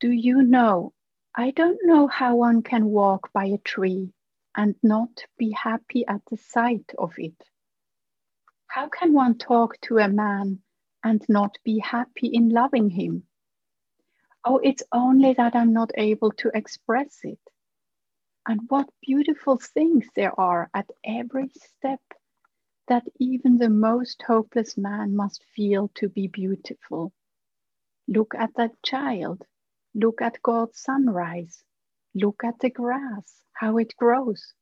Do 0.00 0.10
you 0.10 0.42
know? 0.42 0.92
I 1.34 1.50
don't 1.50 1.78
know 1.84 2.06
how 2.06 2.36
one 2.36 2.62
can 2.62 2.86
walk 2.86 3.32
by 3.32 3.46
a 3.46 3.58
tree 3.58 4.12
and 4.56 4.74
not 4.82 5.24
be 5.38 5.50
happy 5.50 6.06
at 6.06 6.20
the 6.30 6.36
sight 6.36 6.92
of 6.98 7.14
it. 7.18 7.36
How 8.66 8.88
can 8.88 9.12
one 9.12 9.38
talk 9.38 9.80
to 9.82 9.98
a 9.98 10.08
man 10.08 10.60
and 11.02 11.24
not 11.28 11.58
be 11.64 11.78
happy 11.78 12.28
in 12.28 12.50
loving 12.50 12.90
him? 12.90 13.24
Oh, 14.44 14.58
it's 14.58 14.82
only 14.92 15.32
that 15.34 15.54
I'm 15.54 15.72
not 15.72 15.90
able 15.96 16.32
to 16.32 16.50
express 16.54 17.18
it. 17.22 17.40
And 18.46 18.60
what 18.68 18.88
beautiful 19.02 19.58
things 19.58 20.06
there 20.16 20.38
are 20.38 20.70
at 20.74 20.90
every 21.04 21.50
step 21.54 22.00
that 22.88 23.06
even 23.18 23.58
the 23.58 23.70
most 23.70 24.22
hopeless 24.22 24.76
man 24.76 25.14
must 25.14 25.44
feel 25.54 25.90
to 25.94 26.08
be 26.08 26.26
beautiful. 26.28 27.12
Look 28.08 28.34
at 28.36 28.54
that 28.56 28.72
child. 28.82 29.44
Look 29.94 30.22
at 30.22 30.42
God's 30.42 30.80
sunrise. 30.80 31.62
Look 32.14 32.42
at 32.44 32.58
the 32.60 32.70
grass, 32.70 33.42
how 33.52 33.78
it 33.78 33.94
grows. 33.96 34.54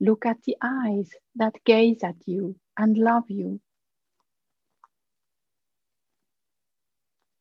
Look 0.00 0.26
at 0.26 0.42
the 0.44 0.56
eyes 0.62 1.10
that 1.36 1.54
gaze 1.64 2.04
at 2.04 2.16
you 2.26 2.56
and 2.78 2.96
love 2.96 3.24
you. 3.28 3.60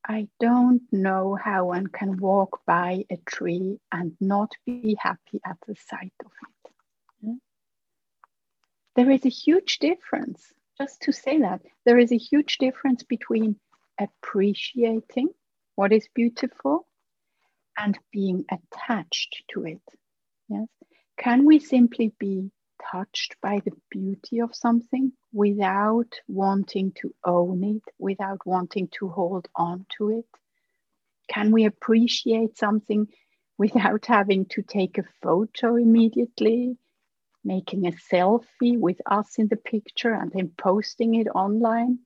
I 0.08 0.28
don't 0.40 0.84
know 0.92 1.36
how 1.36 1.66
one 1.66 1.88
can 1.88 2.18
walk 2.18 2.62
by 2.66 3.06
a 3.10 3.18
tree 3.26 3.80
and 3.92 4.16
not 4.22 4.52
be 4.66 4.96
happy 5.00 5.40
at 5.46 5.58
the 5.68 5.76
sight 5.76 6.14
of 6.24 6.32
it 6.48 6.55
there 8.96 9.12
is 9.12 9.26
a 9.26 9.30
huge 9.30 9.80
difference, 9.80 10.54
just 10.78 11.02
to 11.02 11.12
say 11.12 11.40
that, 11.40 11.62
there 11.86 12.00
is 12.00 12.12
a 12.12 12.18
huge 12.18 12.58
difference 12.58 13.04
between 13.04 13.58
appreciating 14.00 15.30
what 15.76 15.94
is 15.94 16.08
beautiful 16.14 16.88
and 17.78 17.98
being 18.12 18.46
attached 18.50 19.44
to 19.50 19.66
it. 19.66 19.82
Yes. 20.48 20.68
Can 21.18 21.46
we 21.46 21.60
simply 21.60 22.14
be 22.20 22.52
touched 22.92 23.36
by 23.42 23.62
the 23.66 23.72
beauty 23.90 24.40
of 24.40 24.56
something 24.56 25.12
without 25.34 26.14
wanting 26.28 26.94
to 27.02 27.14
own 27.26 27.64
it, 27.64 27.84
without 28.00 28.46
wanting 28.46 28.90
to 29.00 29.10
hold 29.10 29.48
on 29.56 29.86
to 29.98 30.10
it? 30.20 30.26
Can 31.30 31.52
we 31.52 31.66
appreciate 31.66 32.58
something 32.58 33.08
without 33.58 34.06
having 34.06 34.46
to 34.46 34.62
take 34.62 34.98
a 34.98 35.04
photo 35.22 35.76
immediately, 35.78 36.78
making 37.46 37.88
a 37.88 37.92
selfie 37.92 38.78
with 38.78 39.00
us 39.06 39.38
in 39.38 39.48
the 39.48 39.56
picture 39.56 40.12
and 40.14 40.32
then 40.32 40.52
posting 40.58 41.16
it 41.16 41.28
online. 41.28 42.00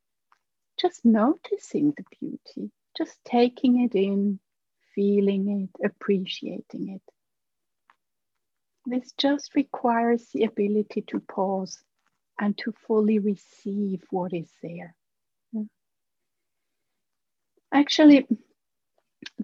Just 0.80 1.04
noticing 1.04 1.94
the 1.98 2.04
beauty, 2.20 2.72
just 2.98 3.18
taking 3.26 3.82
it 3.82 3.96
in, 3.96 4.40
feeling 4.94 5.70
it, 5.74 5.86
appreciating 5.86 6.90
it. 6.90 7.02
This 8.86 9.12
just 9.18 9.56
requires 9.56 10.28
the 10.34 10.44
ability 10.46 11.04
to 11.08 11.20
pause 11.20 11.78
and 12.40 12.58
to 12.60 12.74
fully 12.88 13.20
receive 13.20 14.02
what 14.10 14.34
is 14.34 14.50
there. 14.64 14.96
Hmm. 15.54 15.64
Actually, 17.74 18.28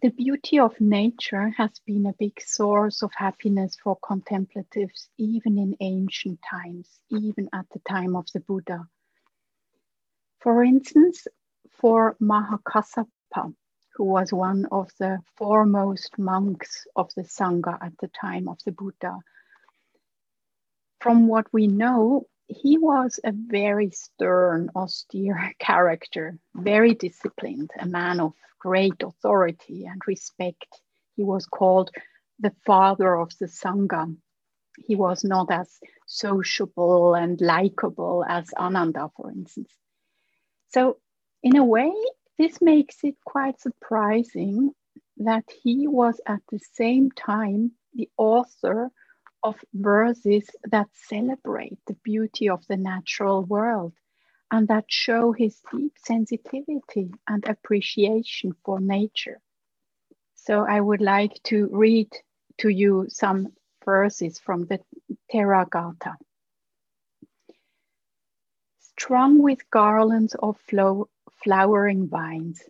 the 0.01 0.09
beauty 0.09 0.59
of 0.59 0.79
nature 0.79 1.49
has 1.49 1.79
been 1.85 2.05
a 2.05 2.13
big 2.19 2.41
source 2.41 3.01
of 3.01 3.11
happiness 3.15 3.77
for 3.83 3.97
contemplatives, 3.97 5.09
even 5.17 5.57
in 5.57 5.75
ancient 5.79 6.39
times, 6.49 6.99
even 7.09 7.49
at 7.53 7.65
the 7.71 7.79
time 7.79 8.15
of 8.15 8.25
the 8.33 8.39
Buddha. 8.39 8.87
For 10.39 10.63
instance, 10.63 11.27
for 11.71 12.15
Mahakassapa, 12.21 13.53
who 13.95 14.03
was 14.03 14.31
one 14.31 14.65
of 14.71 14.91
the 14.99 15.19
foremost 15.37 16.17
monks 16.17 16.85
of 16.95 17.13
the 17.15 17.23
Sangha 17.23 17.77
at 17.81 17.93
the 17.99 18.09
time 18.09 18.47
of 18.47 18.59
the 18.65 18.71
Buddha, 18.71 19.19
from 21.01 21.27
what 21.27 21.47
we 21.53 21.67
know, 21.67 22.27
he 22.47 22.77
was 22.77 23.19
a 23.23 23.31
very 23.31 23.91
stern, 23.91 24.69
austere 24.75 25.53
character, 25.59 26.37
very 26.53 26.93
disciplined, 26.93 27.71
a 27.79 27.85
man 27.85 28.19
of 28.19 28.33
great 28.59 29.01
authority 29.03 29.85
and 29.85 30.01
respect. 30.07 30.81
He 31.15 31.23
was 31.23 31.45
called 31.45 31.91
the 32.39 32.53
father 32.65 33.15
of 33.15 33.31
the 33.39 33.47
Sangha. 33.47 34.15
He 34.77 34.95
was 34.95 35.23
not 35.23 35.51
as 35.51 35.79
sociable 36.05 37.15
and 37.15 37.39
likable 37.39 38.25
as 38.27 38.51
Ananda, 38.53 39.09
for 39.15 39.31
instance. 39.31 39.71
So, 40.69 40.97
in 41.41 41.55
a 41.55 41.63
way, 41.63 41.93
this 42.37 42.61
makes 42.61 42.97
it 43.03 43.15
quite 43.23 43.61
surprising 43.61 44.73
that 45.17 45.45
he 45.63 45.87
was 45.87 46.19
at 46.25 46.41
the 46.51 46.59
same 46.73 47.11
time 47.11 47.71
the 47.93 48.09
author 48.17 48.91
of 49.45 49.63
verses 49.75 50.49
that 50.71 50.87
celebrate 50.93 51.77
the 51.85 51.93
beauty 52.03 52.49
of 52.49 52.65
the 52.67 52.77
natural 52.77 53.43
world 53.43 53.93
and 54.49 54.67
that 54.67 54.85
show 54.87 55.31
his 55.33 55.61
deep 55.71 55.93
sensitivity 56.03 57.11
and 57.27 57.47
appreciation 57.47 58.55
for 58.63 58.79
nature. 58.79 59.39
So 60.33 60.65
I 60.67 60.81
would 60.81 61.01
like 61.01 61.33
to 61.43 61.69
read 61.71 62.09
to 62.57 62.69
you 62.69 63.05
some 63.09 63.49
verses 63.85 64.39
from 64.39 64.65
the 64.65 64.79
Theragatha. 65.31 66.15
Strung 68.79 69.43
with 69.43 69.69
garlands 69.69 70.35
of 70.41 70.57
flow, 70.61 71.07
flowering 71.43 72.07
vines, 72.07 72.63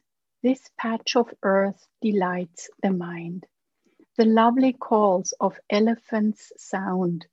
this 0.44 0.70
patch 0.78 1.16
of 1.16 1.34
earth 1.42 1.88
delights 2.02 2.70
the 2.84 2.92
mind. 2.92 3.46
The 4.18 4.26
lovely 4.26 4.72
calls 4.72 5.34
of 5.42 5.60
elephants 5.70 6.54
sound. 6.56 7.28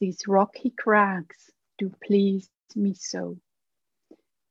These 0.00 0.26
rocky 0.26 0.70
crags 0.70 1.50
do 1.76 1.90
please 2.02 2.48
me 2.74 2.94
so. 2.94 3.38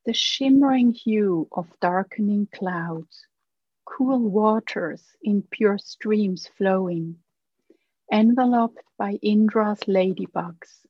The 0.05 0.13
shimmering 0.13 0.93
hue 0.93 1.47
of 1.51 1.67
darkening 1.79 2.47
clouds, 2.53 3.25
cool 3.85 4.19
waters 4.19 5.15
in 5.23 5.41
pure 5.41 5.79
streams 5.79 6.47
flowing, 6.47 7.23
enveloped 8.11 8.83
by 8.99 9.13
Indra's 9.23 9.79
ladybugs. 9.87 10.85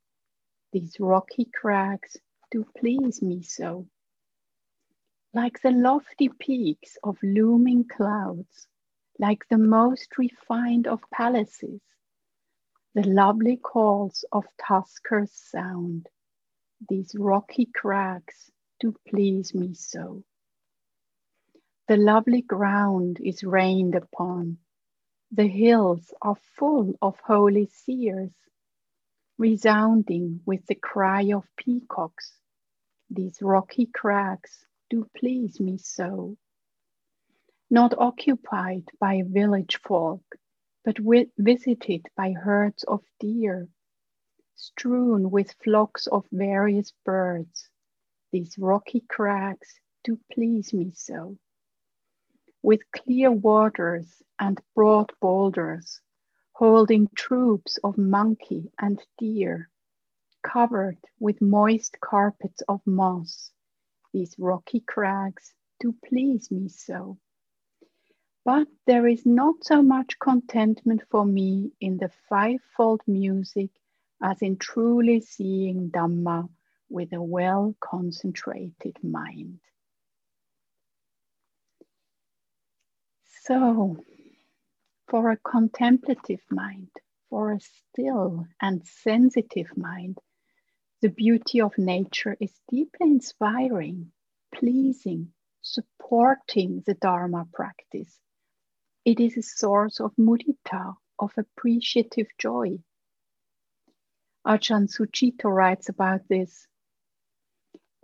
These 0.74 1.00
rocky 1.00 1.46
crags 1.46 2.18
do 2.52 2.66
please 2.78 3.22
me 3.22 3.44
so. 3.44 3.88
Like 5.34 5.62
the 5.62 5.72
lofty 5.72 6.28
peaks 6.28 6.98
of 7.02 7.18
looming 7.24 7.88
clouds, 7.88 8.68
like 9.19 9.47
the 9.49 9.58
most 9.58 10.17
refined 10.17 10.88
of 10.88 11.01
palaces, 11.12 11.82
the 12.93 13.08
lovely 13.08 13.58
calls 13.58 14.25
of 14.32 14.45
tuskers 14.58 15.32
sound. 15.32 16.08
These 16.89 17.15
rocky 17.17 17.65
crags 17.65 18.51
do 18.80 18.95
please 19.08 19.54
me 19.54 19.73
so. 19.73 20.23
The 21.88 21.97
lovely 21.97 22.41
ground 22.41 23.19
is 23.23 23.43
rained 23.43 23.95
upon. 23.95 24.58
The 25.32 25.47
hills 25.47 26.13
are 26.21 26.38
full 26.58 26.95
of 27.01 27.19
holy 27.19 27.67
seers, 27.67 28.34
resounding 29.38 30.41
with 30.45 30.65
the 30.67 30.75
cry 30.75 31.32
of 31.34 31.43
peacocks. 31.58 32.34
These 33.10 33.41
rocky 33.41 33.88
crags 33.88 34.65
do 34.89 35.08
please 35.15 35.60
me 35.60 35.78
so. 35.78 36.38
Not 37.69 37.97
occupied 37.97 38.89
by 38.99 39.23
village 39.25 39.78
folk, 39.78 40.23
but 40.84 40.97
visited 41.38 42.08
by 42.15 42.32
herds 42.34 42.84
of 42.84 43.04
deer, 43.19 43.69
strewn 44.56 45.32
with 45.32 45.54
flocks 45.63 46.08
of 46.08 46.28
various 46.32 46.91
birds 47.04 47.69
these 48.36 48.58
rocky 48.58 48.99
crags 48.99 49.80
do 50.04 50.19
please 50.30 50.73
me 50.73 50.91
so. 50.93 51.38
With 52.62 52.82
clear 52.91 53.32
waters 53.32 54.21
and 54.38 54.60
broad 54.73 55.13
boulders, 55.21 56.01
holding 56.51 57.08
troops 57.15 57.78
of 57.78 57.97
monkey 57.97 58.73
and 58.78 59.01
deer, 59.17 59.69
covered 60.43 60.97
with 61.17 61.41
moist 61.41 61.97
carpets 62.01 62.62
of 62.67 62.86
moss, 62.86 63.54
these 64.12 64.36
rocky 64.38 64.82
crags 64.82 65.54
do 65.80 65.95
please 66.04 66.51
me 66.51 66.67
so. 66.67 67.17
But 68.46 68.68
there 68.86 69.08
is 69.08 69.26
not 69.26 69.64
so 69.66 69.82
much 69.82 70.20
contentment 70.20 71.02
for 71.10 71.26
me 71.26 71.72
in 71.82 71.98
the 71.98 72.10
fivefold 72.30 73.02
music 73.08 73.72
as 74.22 74.40
in 74.44 74.58
truly 74.58 75.22
seeing 75.22 75.90
Dhamma 75.90 76.48
with 76.88 77.12
a 77.14 77.22
well 77.24 77.76
concentrated 77.80 79.04
mind. 79.04 79.62
So, 83.42 83.98
for 85.08 85.32
a 85.32 85.38
contemplative 85.38 86.44
mind, 86.52 86.92
for 87.32 87.52
a 87.52 87.60
still 87.60 88.46
and 88.62 88.86
sensitive 88.86 89.76
mind, 89.76 90.20
the 91.02 91.10
beauty 91.10 91.62
of 91.62 91.76
nature 91.80 92.38
is 92.40 92.62
deeply 92.70 93.10
inspiring, 93.10 94.12
pleasing, 94.54 95.34
supporting 95.62 96.84
the 96.86 96.94
Dharma 96.94 97.48
practice. 97.52 98.20
It 99.06 99.20
is 99.20 99.38
a 99.38 99.44
source 99.44 100.00
of 100.00 100.15
mudita, 100.18 100.96
of 101.20 101.32
appreciative 101.38 102.28
joy. 102.39 102.80
Ajahn 104.46 104.88
Sucitto 104.88 105.46
writes 105.46 105.89
about 105.89 106.28
this 106.28 106.68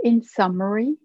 in 0.03 0.23
summary, 0.23 0.97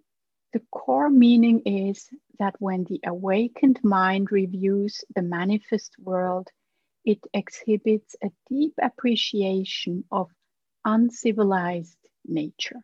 the 0.52 0.61
core 0.70 1.11
meaning 1.11 1.62
is 1.66 2.09
that 2.38 2.54
when 2.59 2.85
the 2.85 3.00
awakened 3.04 3.80
mind 3.82 4.32
reviews 4.32 5.04
the 5.14 5.22
manifest 5.22 5.98
world, 5.98 6.48
it 7.04 7.20
exhibits 7.35 8.16
a 8.22 8.30
deep 8.48 8.74
appreciation 8.82 10.04
of 10.11 10.30
uncivilized 10.85 11.98
nature. 12.24 12.82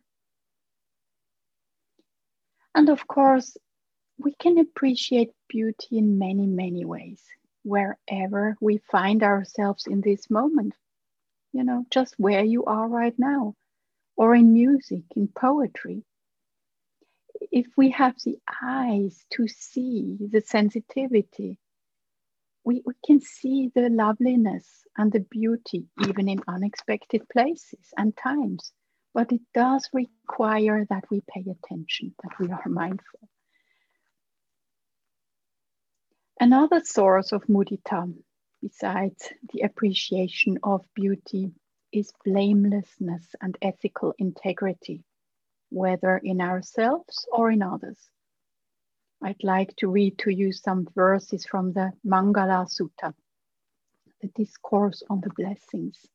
And 2.75 2.89
of 2.89 3.07
course, 3.07 3.57
we 4.23 4.33
can 4.33 4.57
appreciate 4.57 5.31
beauty 5.49 5.97
in 5.97 6.17
many, 6.17 6.47
many 6.47 6.85
ways, 6.85 7.21
wherever 7.63 8.55
we 8.61 8.77
find 8.89 9.21
ourselves 9.21 9.85
in 9.85 9.99
this 9.99 10.29
moment. 10.29 10.73
You 11.51 11.63
know, 11.65 11.85
just 11.91 12.15
where 12.17 12.43
you 12.43 12.63
are 12.65 12.87
right 12.87 13.13
now 13.17 13.55
or 14.15 14.33
in 14.33 14.53
music, 14.53 15.03
in 15.15 15.27
poetry. 15.27 16.03
If 17.51 17.67
we 17.75 17.89
have 17.91 18.15
the 18.23 18.37
eyes 18.63 19.25
to 19.33 19.47
see 19.47 20.17
the 20.31 20.41
sensitivity, 20.41 21.59
we, 22.63 22.81
we 22.85 22.93
can 23.05 23.19
see 23.19 23.71
the 23.75 23.89
loveliness 23.89 24.65
and 24.97 25.11
the 25.11 25.19
beauty 25.19 25.87
even 26.07 26.29
in 26.29 26.41
unexpected 26.47 27.27
places 27.29 27.93
and 27.97 28.15
times. 28.15 28.71
But 29.13 29.31
it 29.31 29.41
does 29.53 29.89
require 29.93 30.85
that 30.89 31.03
we 31.11 31.21
pay 31.27 31.41
attention, 31.41 32.15
that 32.23 32.39
we 32.39 32.49
are 32.49 32.63
mindful. 32.69 33.29
Another 36.39 36.81
source 36.83 37.31
of 37.31 37.43
mudita, 37.47 38.11
besides 38.61 39.31
the 39.53 39.61
appreciation 39.61 40.57
of 40.63 40.85
beauty, 40.95 41.53
is 41.91 42.11
blamelessness 42.25 43.35
and 43.39 43.55
ethical 43.61 44.13
integrity, 44.17 45.03
whether 45.69 46.17
in 46.17 46.41
ourselves 46.41 47.27
or 47.31 47.51
in 47.51 47.61
others. 47.61 48.09
I'd 49.21 49.43
like 49.43 49.75
to 49.77 49.87
read 49.87 50.17
to 50.19 50.31
you 50.31 50.51
some 50.51 50.87
verses 50.95 51.45
from 51.45 51.71
the 51.71 51.93
Mangala 52.03 52.67
Sutta, 52.67 53.13
the 54.21 54.27
discourse 54.29 55.03
on 55.09 55.21
the 55.21 55.29
blessings. 55.29 56.05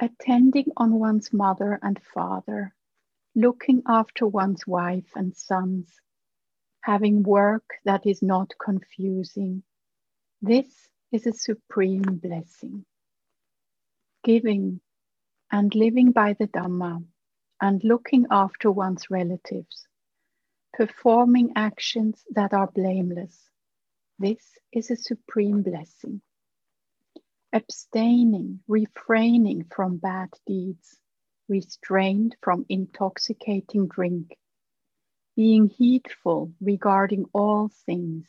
Attending 0.00 0.72
on 0.78 0.98
one's 0.98 1.32
mother 1.32 1.78
and 1.82 2.00
father, 2.02 2.74
looking 3.34 3.82
after 3.86 4.26
one's 4.26 4.66
wife 4.66 5.12
and 5.14 5.36
sons, 5.36 6.00
having 6.82 7.22
work 7.22 7.64
that 7.84 8.06
is 8.06 8.22
not 8.22 8.52
confusing. 8.62 9.62
This 10.42 10.68
is 11.12 11.26
a 11.26 11.32
supreme 11.32 12.02
blessing 12.02 12.84
giving 14.24 14.80
and 15.50 15.74
living 15.74 16.12
by 16.12 16.34
the 16.34 16.46
Dhamma 16.46 17.04
and 17.60 17.82
looking 17.84 18.26
after 18.30 18.70
one's 18.70 19.10
relatives, 19.10 19.86
performing 20.74 21.52
actions 21.56 22.22
that 22.30 22.52
are 22.52 22.68
blameless. 22.68 23.48
This 24.18 24.58
is 24.72 24.90
a 24.90 24.96
supreme 24.96 25.62
blessing. 25.62 26.20
Abstaining, 27.52 28.60
refraining 28.68 29.64
from 29.74 29.96
bad 29.96 30.28
deeds, 30.46 30.98
restrained 31.48 32.36
from 32.42 32.64
intoxicating 32.68 33.88
drink, 33.88 34.36
being 35.36 35.68
heedful 35.68 36.52
regarding 36.60 37.26
all 37.32 37.70
things. 37.86 38.28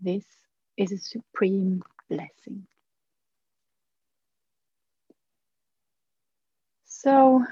This 0.00 0.24
is 0.76 0.92
a 0.92 0.98
supreme 0.98 1.82
blessing. 2.08 2.66
So, 6.84 7.44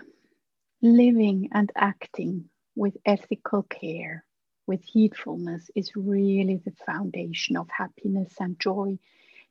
living 0.82 1.48
and 1.52 1.72
acting 1.74 2.48
with 2.76 2.96
ethical 3.04 3.64
care, 3.64 4.24
with 4.66 4.82
heedfulness, 4.84 5.70
is 5.74 5.96
really 5.96 6.56
the 6.56 6.72
foundation 6.86 7.56
of 7.56 7.68
happiness 7.68 8.32
and 8.38 8.58
joy 8.60 8.98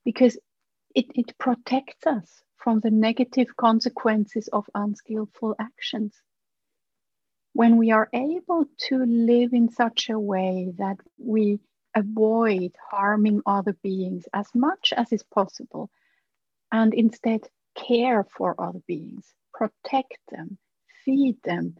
because 0.05 0.37
it, 0.95 1.05
it 1.15 1.37
protects 1.37 2.07
us 2.07 2.41
from 2.57 2.79
the 2.79 2.91
negative 2.91 3.55
consequences 3.57 4.47
of 4.49 4.69
unskillful 4.73 5.55
actions. 5.59 6.15
When 7.53 7.77
we 7.77 7.91
are 7.91 8.09
able 8.13 8.65
to 8.89 8.97
live 9.05 9.53
in 9.53 9.69
such 9.69 10.09
a 10.09 10.19
way 10.19 10.73
that 10.77 10.97
we 11.17 11.59
avoid 11.95 12.75
harming 12.91 13.41
other 13.45 13.73
beings 13.73 14.27
as 14.33 14.53
much 14.53 14.93
as 14.95 15.11
is 15.11 15.23
possible 15.23 15.89
and 16.71 16.93
instead 16.93 17.41
care 17.75 18.23
for 18.23 18.59
other 18.59 18.81
beings, 18.87 19.33
protect 19.53 20.17
them, 20.29 20.57
feed 21.03 21.41
them, 21.43 21.77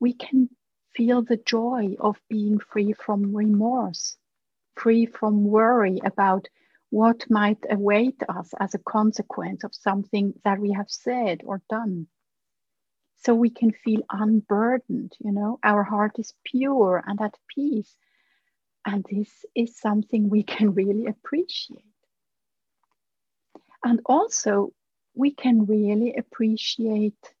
we 0.00 0.12
can 0.14 0.50
feel 0.94 1.22
the 1.22 1.38
joy 1.38 1.96
of 1.98 2.20
being 2.28 2.58
free 2.58 2.92
from 2.92 3.34
remorse, 3.34 4.16
free 4.76 5.06
from 5.06 5.44
worry 5.44 6.00
about 6.04 6.48
what 6.90 7.30
might 7.30 7.64
await 7.70 8.22
us 8.28 8.52
as 8.60 8.74
a 8.74 8.78
consequence 8.78 9.64
of 9.64 9.74
something 9.74 10.34
that 10.44 10.58
we 10.58 10.72
have 10.72 10.90
said 10.90 11.40
or 11.44 11.62
done. 11.70 12.06
So 13.24 13.34
we 13.34 13.50
can 13.50 13.72
feel 13.72 14.02
unburdened, 14.10 15.12
you 15.20 15.30
know, 15.30 15.58
our 15.62 15.84
heart 15.84 16.18
is 16.18 16.34
pure 16.44 17.02
and 17.06 17.20
at 17.20 17.38
peace. 17.54 17.96
And 18.84 19.06
this 19.08 19.30
is 19.54 19.78
something 19.78 20.28
we 20.28 20.42
can 20.54 20.74
really 20.74 21.06
appreciate. 21.06 21.84
And 23.84 24.00
also, 24.06 24.72
we 25.14 25.32
can 25.32 25.66
really 25.66 26.14
appreciate 26.16 27.34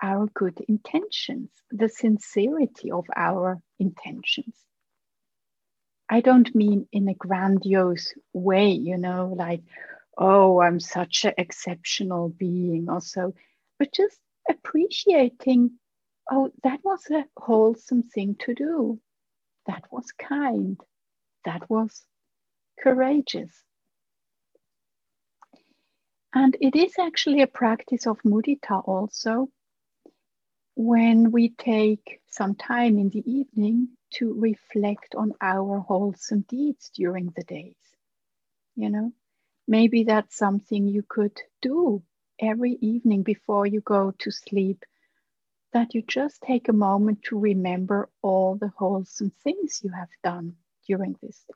our 0.00 0.26
good 0.34 0.58
intentions, 0.68 1.50
the 1.70 1.88
sincerity 1.88 2.90
of 2.90 3.06
our 3.14 3.60
intentions. 3.78 4.56
I 6.08 6.20
don't 6.20 6.54
mean 6.54 6.88
in 6.92 7.08
a 7.08 7.14
grandiose 7.14 8.12
way, 8.32 8.70
you 8.70 8.98
know, 8.98 9.34
like, 9.36 9.62
oh, 10.18 10.60
I'm 10.60 10.80
such 10.80 11.24
an 11.24 11.34
exceptional 11.38 12.28
being, 12.28 12.88
or 12.90 13.00
so 13.00 13.34
but 13.82 13.92
just 13.92 14.20
appreciating, 14.48 15.72
oh, 16.30 16.50
that 16.62 16.80
was 16.84 17.00
a 17.10 17.24
wholesome 17.36 18.02
thing 18.02 18.36
to 18.40 18.54
do. 18.54 19.00
That 19.66 19.84
was 19.90 20.06
kind. 20.12 20.80
That 21.44 21.68
was 21.70 22.02
courageous. 22.80 23.52
And 26.34 26.56
it 26.60 26.74
is 26.76 26.94
actually 26.98 27.42
a 27.42 27.46
practice 27.46 28.06
of 28.06 28.22
mudita 28.22 28.82
also 28.86 29.48
when 30.74 31.30
we 31.30 31.50
take 31.50 32.20
some 32.30 32.54
time 32.54 32.98
in 32.98 33.10
the 33.10 33.22
evening 33.30 33.88
to 34.14 34.32
reflect 34.32 35.14
on 35.14 35.32
our 35.42 35.80
wholesome 35.80 36.44
deeds 36.48 36.90
during 36.94 37.32
the 37.36 37.44
days. 37.44 37.76
You 38.76 38.88
know, 38.88 39.12
maybe 39.68 40.04
that's 40.04 40.36
something 40.36 40.88
you 40.88 41.04
could 41.06 41.38
do 41.60 42.02
every 42.42 42.76
evening 42.80 43.22
before 43.22 43.66
you 43.66 43.80
go 43.80 44.12
to 44.18 44.30
sleep, 44.30 44.84
that 45.72 45.94
you 45.94 46.02
just 46.02 46.42
take 46.42 46.68
a 46.68 46.72
moment 46.74 47.22
to 47.22 47.38
remember 47.38 48.10
all 48.20 48.56
the 48.56 48.72
wholesome 48.76 49.32
things 49.42 49.80
you 49.82 49.90
have 49.90 50.10
done 50.22 50.54
during 50.86 51.16
this 51.22 51.44
day. 51.48 51.54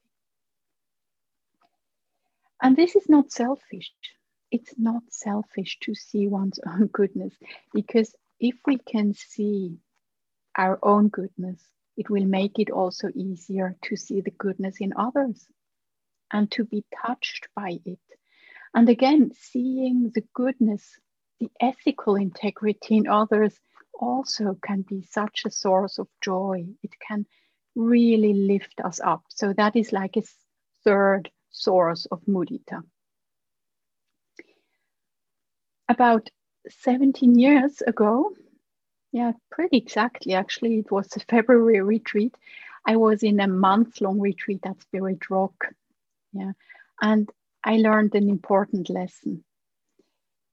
And 2.62 2.76
this 2.76 2.96
is 2.96 3.08
not 3.08 3.32
selfish. 3.32 3.92
It's 4.50 4.74
not 4.78 5.02
selfish 5.10 5.78
to 5.80 5.94
see 5.94 6.28
one's 6.28 6.60
own 6.66 6.86
goodness 6.86 7.34
because 7.74 8.14
if 8.40 8.56
we 8.66 8.78
can 8.78 9.12
see 9.14 9.78
our 10.56 10.78
own 10.82 11.08
goodness, 11.08 11.62
it 11.96 12.08
will 12.08 12.24
make 12.26 12.58
it 12.58 12.70
also 12.70 13.10
easier 13.14 13.76
to 13.82 13.96
see 13.96 14.20
the 14.20 14.30
goodness 14.30 14.76
in 14.80 14.92
others 14.96 15.46
and 16.32 16.50
to 16.52 16.64
be 16.64 16.84
touched 17.04 17.48
by 17.54 17.80
it. 17.84 17.98
And 18.76 18.90
again, 18.90 19.32
seeing 19.34 20.12
the 20.14 20.22
goodness, 20.34 21.00
the 21.40 21.50
ethical 21.60 22.14
integrity 22.16 22.98
in 22.98 23.08
others 23.08 23.58
also 23.98 24.58
can 24.62 24.82
be 24.82 25.02
such 25.10 25.44
a 25.46 25.50
source 25.50 25.98
of 25.98 26.08
joy. 26.20 26.66
It 26.82 26.90
can 27.00 27.24
really 27.74 28.34
lift 28.34 28.78
us 28.84 29.00
up. 29.00 29.22
So 29.30 29.54
that 29.54 29.76
is 29.76 29.94
like 29.94 30.18
a 30.18 30.22
third 30.84 31.30
source 31.48 32.04
of 32.12 32.20
mudita. 32.26 32.82
About 35.88 36.28
17 36.68 37.38
years 37.38 37.80
ago, 37.80 38.32
yeah, 39.10 39.32
pretty 39.50 39.78
exactly. 39.78 40.34
Actually, 40.34 40.80
it 40.80 40.90
was 40.90 41.08
a 41.16 41.20
February 41.20 41.80
retreat. 41.80 42.34
I 42.86 42.96
was 42.96 43.22
in 43.22 43.40
a 43.40 43.48
month 43.48 44.02
long 44.02 44.20
retreat 44.20 44.60
at 44.66 44.82
Spirit 44.82 45.30
Rock. 45.30 45.68
Yeah. 46.34 46.52
And 47.00 47.30
I 47.66 47.78
learned 47.78 48.14
an 48.14 48.30
important 48.30 48.88
lesson. 48.88 49.42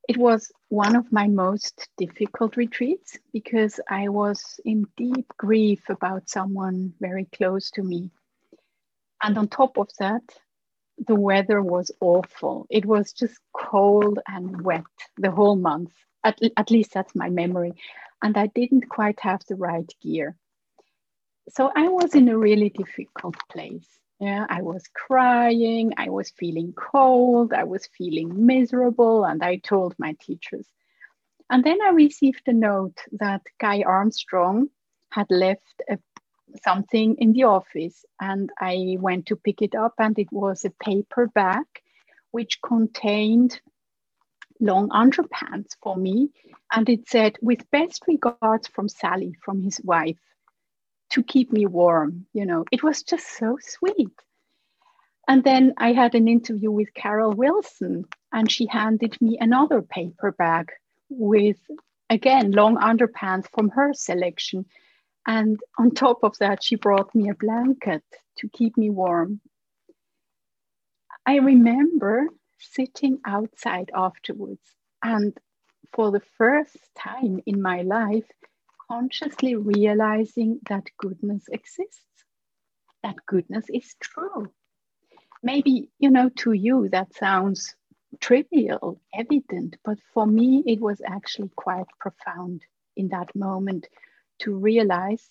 It 0.10 0.18
was 0.18 0.52
one 0.70 0.96
of 0.96 1.12
my 1.12 1.28
most 1.28 1.88
difficult 1.96 2.58
retreats 2.58 3.20
because 3.32 3.80
I 3.88 4.10
was 4.10 4.60
in 4.66 4.88
deep 4.98 5.32
grief 5.38 5.88
about 5.90 6.28
someone 6.28 6.96
very 7.00 7.26
close 7.26 7.70
to 7.72 7.84
me. 7.84 8.10
And 9.22 9.38
on 9.38 9.48
top 9.48 9.78
of 9.78 9.90
that, 10.00 10.24
the 10.98 11.14
weather 11.16 11.62
was 11.62 11.92
awful. 12.02 12.66
It 12.72 12.84
was 12.84 13.14
just 13.14 13.40
cold 13.56 14.18
and 14.28 14.62
wet 14.62 14.84
the 15.18 15.32
whole 15.32 15.56
month. 15.56 15.94
At, 16.24 16.40
at 16.58 16.72
least 16.72 16.94
that's 16.94 17.16
my 17.16 17.30
memory. 17.30 17.74
And 18.24 18.36
I 18.38 18.48
didn't 18.48 18.90
quite 18.90 19.20
have 19.20 19.42
the 19.48 19.56
right 19.56 19.90
gear. 20.02 20.36
So 21.50 21.72
I 21.76 21.90
was 21.90 22.16
in 22.16 22.28
a 22.30 22.38
really 22.38 22.70
difficult 22.70 23.36
place. 23.50 23.88
Yeah, 24.20 24.46
I 24.50 24.62
was 24.62 24.88
crying, 24.94 25.94
I 25.98 26.10
was 26.10 26.32
feeling 26.32 26.74
cold, 26.74 27.54
I 27.54 27.66
was 27.66 27.88
feeling 27.88 28.46
miserable, 28.46 29.26
and 29.26 29.44
I 29.44 29.58
told 29.58 29.96
my 29.98 30.16
teachers. 30.20 30.66
And 31.50 31.64
then 31.64 31.80
I 31.82 31.90
received 31.90 32.44
a 32.48 32.54
note 32.54 32.98
that 33.14 33.42
Guy 33.60 33.84
Armstrong 33.84 34.70
had 35.12 35.28
left 35.30 35.82
a 35.90 36.00
something 36.62 37.16
in 37.18 37.34
the 37.34 37.44
office 37.44 38.06
and 38.20 38.52
I 38.60 38.98
went 39.00 39.28
to 39.28 39.36
pick 39.36 39.62
it 39.62 39.76
up 39.76 39.94
and 39.98 40.18
it 40.20 40.32
was 40.32 40.66
a 40.66 40.70
paper 40.84 41.28
bag 41.28 41.66
which 42.32 42.62
contained 42.62 43.60
long 44.60 44.90
underpants 44.90 45.76
for 45.82 45.96
me 45.96 46.30
and 46.72 46.88
it 46.90 47.10
said 47.10 47.38
with 47.42 47.70
best 47.72 48.04
regards 48.08 48.68
from 48.68 48.88
Sally 48.88 49.36
from 49.44 49.62
his 49.62 49.82
wife 49.84 50.20
to 51.14 51.24
keep 51.24 51.52
me 51.54 51.66
warm 51.66 52.26
you 52.34 52.46
know. 52.46 52.66
It 52.72 52.84
was 52.84 53.04
just 53.04 53.28
so 53.38 53.58
sweet. 53.62 54.18
And 55.28 55.44
then 55.44 55.74
I 55.78 55.94
had 55.94 56.16
an 56.16 56.28
interview 56.28 56.72
with 56.72 56.94
Carol 56.94 57.34
Wilson 57.34 58.06
and 58.34 58.52
she 58.52 58.66
handed 58.66 59.22
me 59.22 59.38
another 59.40 59.82
paper 59.82 60.32
bag 60.32 60.72
with 61.10 61.62
again 62.10 62.52
long 62.52 62.78
underpants 62.78 63.48
from 63.54 63.70
her 63.70 63.94
selection. 63.94 64.66
And 65.26 65.60
on 65.80 65.92
top 65.92 66.20
of 66.24 66.38
that, 66.40 66.64
she 66.64 66.76
brought 66.76 67.16
me 67.16 67.30
a 67.30 67.36
blanket 67.36 68.04
to 68.40 68.50
keep 68.50 68.76
me 68.76 68.90
warm. 68.90 69.40
I 71.26 71.38
remember 71.38 72.28
sitting 72.60 73.20
outside 73.26 73.92
afterwards 73.96 74.76
and 75.02 75.38
for 75.94 76.12
the 76.12 76.22
first 76.38 76.78
time 76.98 77.40
in 77.46 77.62
my 77.62 77.82
life, 77.84 78.30
consciously 78.94 79.56
realizing 79.56 80.60
that 80.70 80.86
goodness 81.00 81.44
exists, 81.52 82.26
that 83.02 83.16
goodness 83.26 83.66
is 83.70 83.96
true. 84.00 84.52
Maybe, 85.42 85.90
you 85.98 86.12
know, 86.12 86.30
to 86.42 86.54
you 86.54 86.90
that 86.90 87.16
sounds 87.16 87.76
trivial, 88.20 89.02
evident, 89.12 89.78
but 89.84 89.98
for 90.14 90.28
me, 90.28 90.64
it 90.68 90.80
was 90.80 91.02
actually 91.04 91.50
quite 91.56 91.88
profound 92.00 92.62
in 92.96 93.08
that 93.10 93.36
moment 93.36 93.88
to 94.42 94.56
realize 94.56 95.28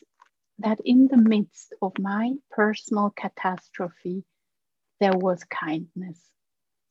that 0.58 0.80
in 0.84 1.06
the 1.06 1.16
midst 1.16 1.72
of 1.80 1.92
my 2.00 2.32
personal 2.50 3.10
catastrophe, 3.10 4.24
there 4.98 5.16
was 5.16 5.44
kindness, 5.44 6.18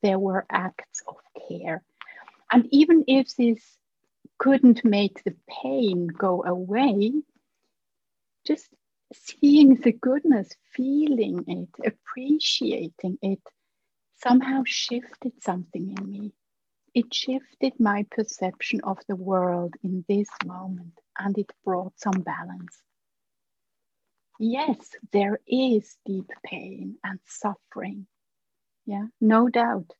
there 0.01 0.19
were 0.19 0.45
acts 0.49 1.03
of 1.05 1.17
care. 1.49 1.83
And 2.49 2.65
even 2.71 3.03
if 3.07 3.35
this 3.35 3.61
couldn't 4.41 4.83
make 4.83 5.23
the 5.23 5.35
pain 5.47 6.07
go 6.07 6.43
away, 6.43 7.11
just 8.43 8.69
seeing 9.13 9.75
the 9.75 9.91
goodness, 9.91 10.49
feeling 10.73 11.43
it, 11.45 11.69
appreciating 11.85 13.19
it, 13.21 13.41
somehow 14.15 14.63
shifted 14.65 15.33
something 15.43 15.95
in 15.95 16.09
me. 16.09 16.33
It 16.95 17.13
shifted 17.13 17.79
my 17.79 18.07
perception 18.09 18.81
of 18.83 18.97
the 19.07 19.15
world 19.15 19.75
in 19.83 20.03
this 20.09 20.29
moment 20.43 20.99
and 21.19 21.37
it 21.37 21.51
brought 21.63 21.99
some 21.99 22.21
balance. 22.23 22.81
Yes, 24.39 24.95
there 25.11 25.39
is 25.45 25.97
deep 26.03 26.31
pain 26.43 26.95
and 27.03 27.19
suffering. 27.27 28.07
Yeah, 28.87 29.05
no 29.21 29.49
doubt. 29.49 29.93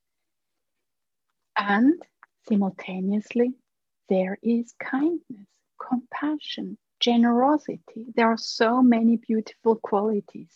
And 1.56 2.02
simultaneously, 2.50 3.54
there 4.12 4.38
is 4.44 4.74
kindness, 4.78 5.48
compassion, 5.80 6.78
generosity. 7.00 8.08
There 8.14 8.28
are 8.28 8.38
so 8.38 8.82
many 8.82 9.16
beautiful 9.16 9.78
qualities. 9.78 10.52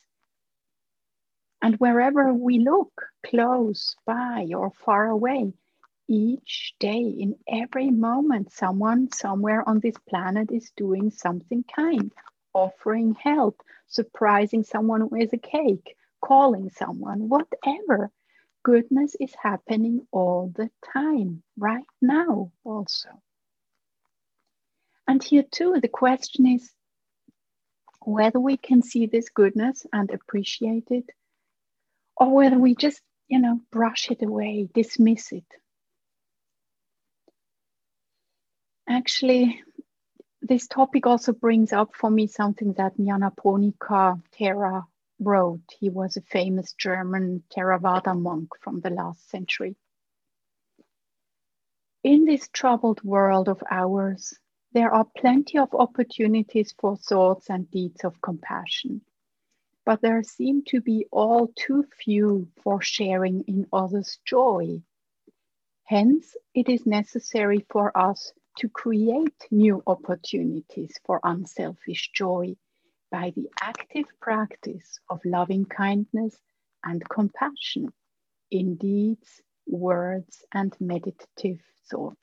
And 1.61 1.75
wherever 1.75 2.33
we 2.33 2.59
look, 2.59 2.91
close 3.25 3.95
by 4.05 4.49
or 4.53 4.71
far 4.71 5.07
away, 5.07 5.53
each 6.09 6.75
day, 6.81 6.99
in 6.99 7.37
every 7.47 7.91
moment, 7.91 8.51
someone 8.51 9.09
somewhere 9.13 9.63
on 9.69 9.79
this 9.79 9.95
planet 10.09 10.51
is 10.51 10.73
doing 10.75 11.09
something 11.09 11.63
kind, 11.73 12.11
offering 12.53 13.15
help, 13.15 13.63
surprising 13.87 14.65
someone 14.65 15.09
with 15.09 15.31
a 15.31 15.37
cake, 15.37 15.95
calling 16.19 16.69
someone, 16.71 17.29
whatever. 17.29 18.11
Goodness 18.63 19.15
is 19.21 19.33
happening 19.41 20.05
all 20.11 20.51
the 20.53 20.69
time, 20.93 21.41
right 21.57 21.87
now, 22.01 22.51
also. 22.65 23.21
And 25.07 25.23
here, 25.23 25.43
too, 25.49 25.79
the 25.81 25.87
question 25.87 26.47
is 26.47 26.71
whether 28.01 28.39
we 28.39 28.57
can 28.57 28.81
see 28.81 29.05
this 29.05 29.29
goodness 29.29 29.85
and 29.91 30.09
appreciate 30.11 30.87
it 30.89 31.09
or 32.17 32.33
whether 32.33 32.57
we 32.57 32.75
just, 32.75 33.01
you 33.27 33.39
know, 33.39 33.61
brush 33.71 34.09
it 34.11 34.21
away, 34.23 34.67
dismiss 34.73 35.31
it. 35.31 35.45
Actually, 38.87 39.61
this 40.41 40.67
topic 40.67 41.07
also 41.07 41.33
brings 41.33 41.73
up 41.73 41.95
for 41.95 42.09
me 42.09 42.27
something 42.27 42.73
that 42.73 42.97
Nyanaponika 42.97 44.21
Thera 44.39 44.83
wrote. 45.19 45.63
He 45.79 45.89
was 45.89 46.17
a 46.17 46.21
famous 46.21 46.73
German 46.73 47.43
Theravada 47.55 48.19
monk 48.19 48.49
from 48.61 48.79
the 48.81 48.91
last 48.91 49.27
century. 49.29 49.75
In 52.03 52.25
this 52.25 52.47
troubled 52.53 53.03
world 53.03 53.49
of 53.49 53.63
ours, 53.71 54.37
there 54.75 54.93
are 54.93 55.07
plenty 55.17 55.57
of 55.57 55.73
opportunities 55.73 56.75
for 56.77 56.97
thoughts 56.97 57.49
and 57.49 57.71
deeds 57.71 58.03
of 58.03 58.21
compassion, 58.21 58.99
but 59.85 60.01
there 60.01 60.21
seem 60.21 60.63
to 60.65 60.81
be 60.81 61.05
all 61.11 61.47
too 61.55 61.85
few 62.03 62.49
for 62.61 62.81
sharing 62.81 63.39
in 63.47 63.65
others' 63.71 64.19
joy. 64.25 64.81
Hence, 65.85 66.35
it 66.53 66.67
is 66.67 66.85
necessary 66.85 67.65
for 67.69 67.97
us 67.97 68.33
to 68.57 68.67
create 68.67 69.47
new 69.49 69.81
opportunities 69.87 70.99
for 71.05 71.21
unselfish 71.23 72.11
joy 72.13 72.57
by 73.09 73.31
the 73.33 73.47
active 73.61 74.07
practice 74.19 74.99
of 75.09 75.23
loving 75.23 75.63
kindness 75.63 76.35
and 76.83 77.01
compassion 77.07 77.93
in 78.51 78.75
deeds, 78.75 79.41
words, 79.67 80.43
and 80.51 80.75
meditative 80.81 81.61
thought. 81.89 82.17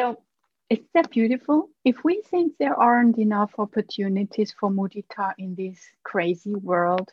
So, 0.00 0.22
is 0.70 0.78
that 0.94 1.10
beautiful? 1.10 1.70
If 1.84 2.04
we 2.04 2.22
think 2.22 2.54
there 2.58 2.78
aren't 2.78 3.18
enough 3.18 3.58
opportunities 3.58 4.52
for 4.52 4.70
mudita 4.70 5.34
in 5.38 5.56
this 5.56 5.84
crazy 6.04 6.54
world, 6.54 7.12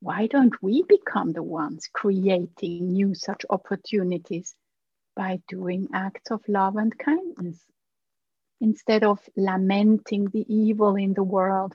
why 0.00 0.26
don't 0.26 0.62
we 0.62 0.82
become 0.82 1.32
the 1.32 1.42
ones 1.42 1.88
creating 1.92 2.92
new 2.92 3.14
such 3.14 3.46
opportunities 3.48 4.54
by 5.16 5.40
doing 5.48 5.88
acts 5.94 6.30
of 6.30 6.46
love 6.48 6.76
and 6.76 6.98
kindness. 6.98 7.64
Instead 8.60 9.02
of 9.02 9.26
lamenting 9.36 10.26
the 10.26 10.44
evil 10.54 10.96
in 10.96 11.14
the 11.14 11.24
world, 11.24 11.74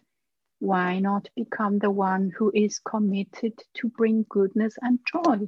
why 0.60 1.00
not 1.00 1.30
become 1.36 1.80
the 1.80 1.92
one 1.92 2.32
who 2.38 2.52
is 2.54 2.80
committed 2.80 3.54
to 3.74 3.90
bring 3.90 4.26
goodness 4.30 4.78
and 4.82 5.00
joy? 5.12 5.48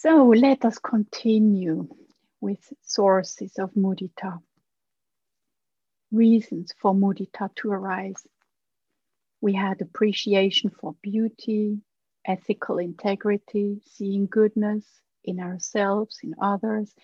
So 0.00 0.28
let 0.28 0.64
us 0.64 0.78
continue 0.78 1.88
with 2.40 2.72
sources 2.82 3.58
of 3.58 3.74
mudita, 3.74 4.40
reasons 6.12 6.72
for 6.80 6.94
mudita 6.94 7.52
to 7.56 7.72
arise. 7.72 8.24
We 9.40 9.54
had 9.54 9.80
appreciation 9.80 10.70
for 10.70 10.94
beauty, 11.02 11.80
ethical 12.24 12.78
integrity, 12.78 13.80
seeing 13.86 14.26
goodness 14.26 14.86
in 15.24 15.40
ourselves, 15.40 16.20
in 16.22 16.36
others. 16.40 16.94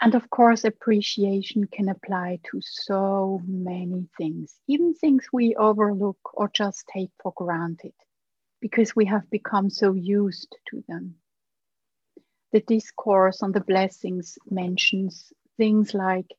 And 0.00 0.16
of 0.16 0.28
course, 0.30 0.64
appreciation 0.64 1.68
can 1.68 1.88
apply 1.88 2.40
to 2.50 2.60
so 2.60 3.40
many 3.46 4.08
things, 4.18 4.52
even 4.66 4.94
things 4.94 5.28
we 5.32 5.54
overlook 5.54 6.18
or 6.34 6.50
just 6.52 6.88
take 6.88 7.12
for 7.22 7.32
granted 7.36 7.94
because 8.60 8.96
we 8.96 9.04
have 9.04 9.30
become 9.30 9.70
so 9.70 9.92
used 9.92 10.56
to 10.70 10.82
them. 10.88 11.14
The 12.52 12.60
discourse 12.60 13.42
on 13.42 13.52
the 13.52 13.60
blessings 13.60 14.38
mentions 14.48 15.32
things 15.58 15.92
like 15.92 16.34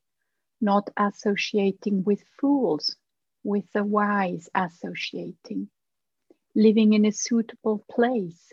not 0.60 0.90
associating 0.96 2.02
with 2.02 2.24
fools, 2.40 2.96
with 3.44 3.70
the 3.72 3.84
wise 3.84 4.48
associating, 4.54 5.70
living 6.54 6.92
in 6.94 7.04
a 7.04 7.12
suitable 7.12 7.84
place, 7.90 8.52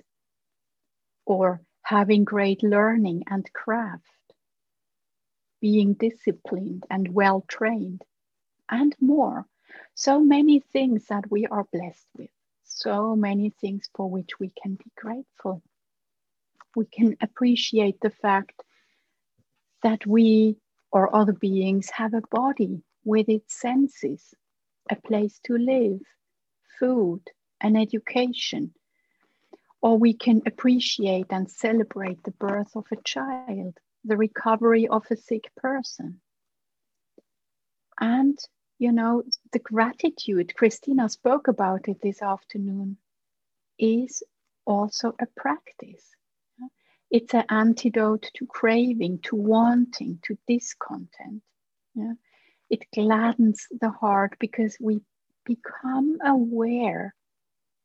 or 1.25 1.61
having 1.81 2.23
great 2.23 2.61
learning 2.63 3.23
and 3.27 3.51
craft, 3.53 4.03
being 5.59 5.93
disciplined 5.93 6.85
and 6.91 7.13
well 7.13 7.41
trained, 7.47 8.03
and 8.69 8.95
more. 8.99 9.47
So 9.95 10.19
many 10.19 10.59
things 10.59 11.07
that 11.07 11.29
we 11.31 11.47
are 11.47 11.65
blessed 11.73 12.07
with, 12.15 12.29
so 12.63 13.15
many 13.15 13.49
things 13.49 13.89
for 13.95 14.07
which 14.09 14.39
we 14.39 14.51
can 14.61 14.75
be 14.75 14.91
grateful. 14.95 15.63
We 16.77 16.85
can 16.85 17.17
appreciate 17.21 17.99
the 18.01 18.11
fact 18.11 18.61
that 19.81 20.05
we 20.05 20.57
or 20.91 21.15
other 21.15 21.33
beings 21.33 21.89
have 21.89 22.13
a 22.13 22.21
body 22.29 22.83
with 23.03 23.29
its 23.29 23.59
senses, 23.59 24.35
a 24.91 24.95
place 24.95 25.39
to 25.45 25.57
live, 25.57 26.01
food, 26.79 27.21
an 27.61 27.75
education, 27.75 28.75
or 29.81 29.97
we 29.97 30.13
can 30.13 30.43
appreciate 30.45 31.25
and 31.31 31.49
celebrate 31.49 32.23
the 32.23 32.37
birth 32.39 32.75
of 32.75 32.85
a 32.91 33.01
child, 33.03 33.79
the 34.05 34.15
recovery 34.15 34.87
of 34.87 35.03
a 35.09 35.17
sick 35.17 35.49
person. 35.55 36.21
And, 37.99 38.37
you 38.77 38.91
know, 38.91 39.23
the 39.51 39.59
gratitude, 39.73 40.55
Christina 40.55 41.09
spoke 41.09 41.47
about 41.47 41.87
it 41.87 42.03
this 42.03 42.21
afternoon, 42.21 42.97
is 43.79 44.21
also 44.67 45.15
a 45.19 45.25
practice. 45.35 46.13
It's 47.09 47.33
an 47.33 47.45
antidote 47.49 48.29
to 48.35 48.45
craving, 48.45 49.19
to 49.23 49.35
wanting, 49.35 50.19
to 50.23 50.37
discontent. 50.47 51.41
Yeah? 51.95 52.13
It 52.69 52.85
gladdens 52.93 53.67
the 53.79 53.89
heart 53.89 54.35
because 54.39 54.77
we 54.79 55.01
become 55.45 56.17
aware 56.23 57.15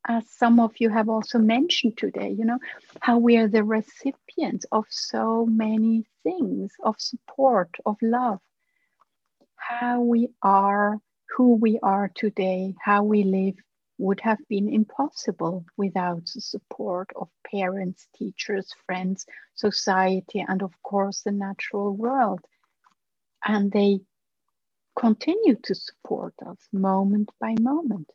as 0.09 0.29
some 0.31 0.59
of 0.59 0.73
you 0.79 0.89
have 0.89 1.09
also 1.09 1.39
mentioned 1.39 1.97
today, 1.97 2.31
you 2.31 2.45
know, 2.45 2.59
how 3.01 3.19
we 3.19 3.37
are 3.37 3.49
the 3.49 3.63
recipients 3.63 4.67
of 4.73 4.85
so 4.91 5.47
many 5.47 6.05
things 6.25 6.73
of 6.83 6.97
support, 6.99 7.71
of 7.87 7.97
love, 8.03 8.41
how 9.57 10.01
we 10.01 10.29
are, 10.43 10.99
who 11.37 11.55
we 11.55 11.79
are 11.83 12.11
today, 12.15 12.75
how 12.81 13.05
we 13.05 13.23
live 13.23 13.55
would 14.03 14.21
have 14.21 14.39
been 14.49 14.69
impossible 14.69 15.65
without 15.77 16.27
the 16.35 16.41
support 16.41 17.11
of 17.17 17.29
parents, 17.51 18.09
teachers, 18.17 18.69
friends, 18.85 19.27
society, 19.55 20.45
and 20.47 20.63
of 20.63 20.73
course 20.83 21.23
the 21.23 21.31
natural 21.33 21.97
world. 21.97 22.41
And 23.47 23.71
they 23.73 24.01
continue 24.99 25.57
to 25.63 25.75
support 25.75 26.35
us 26.47 26.59
moment 26.73 27.31
by 27.41 27.55
moment. 27.61 28.11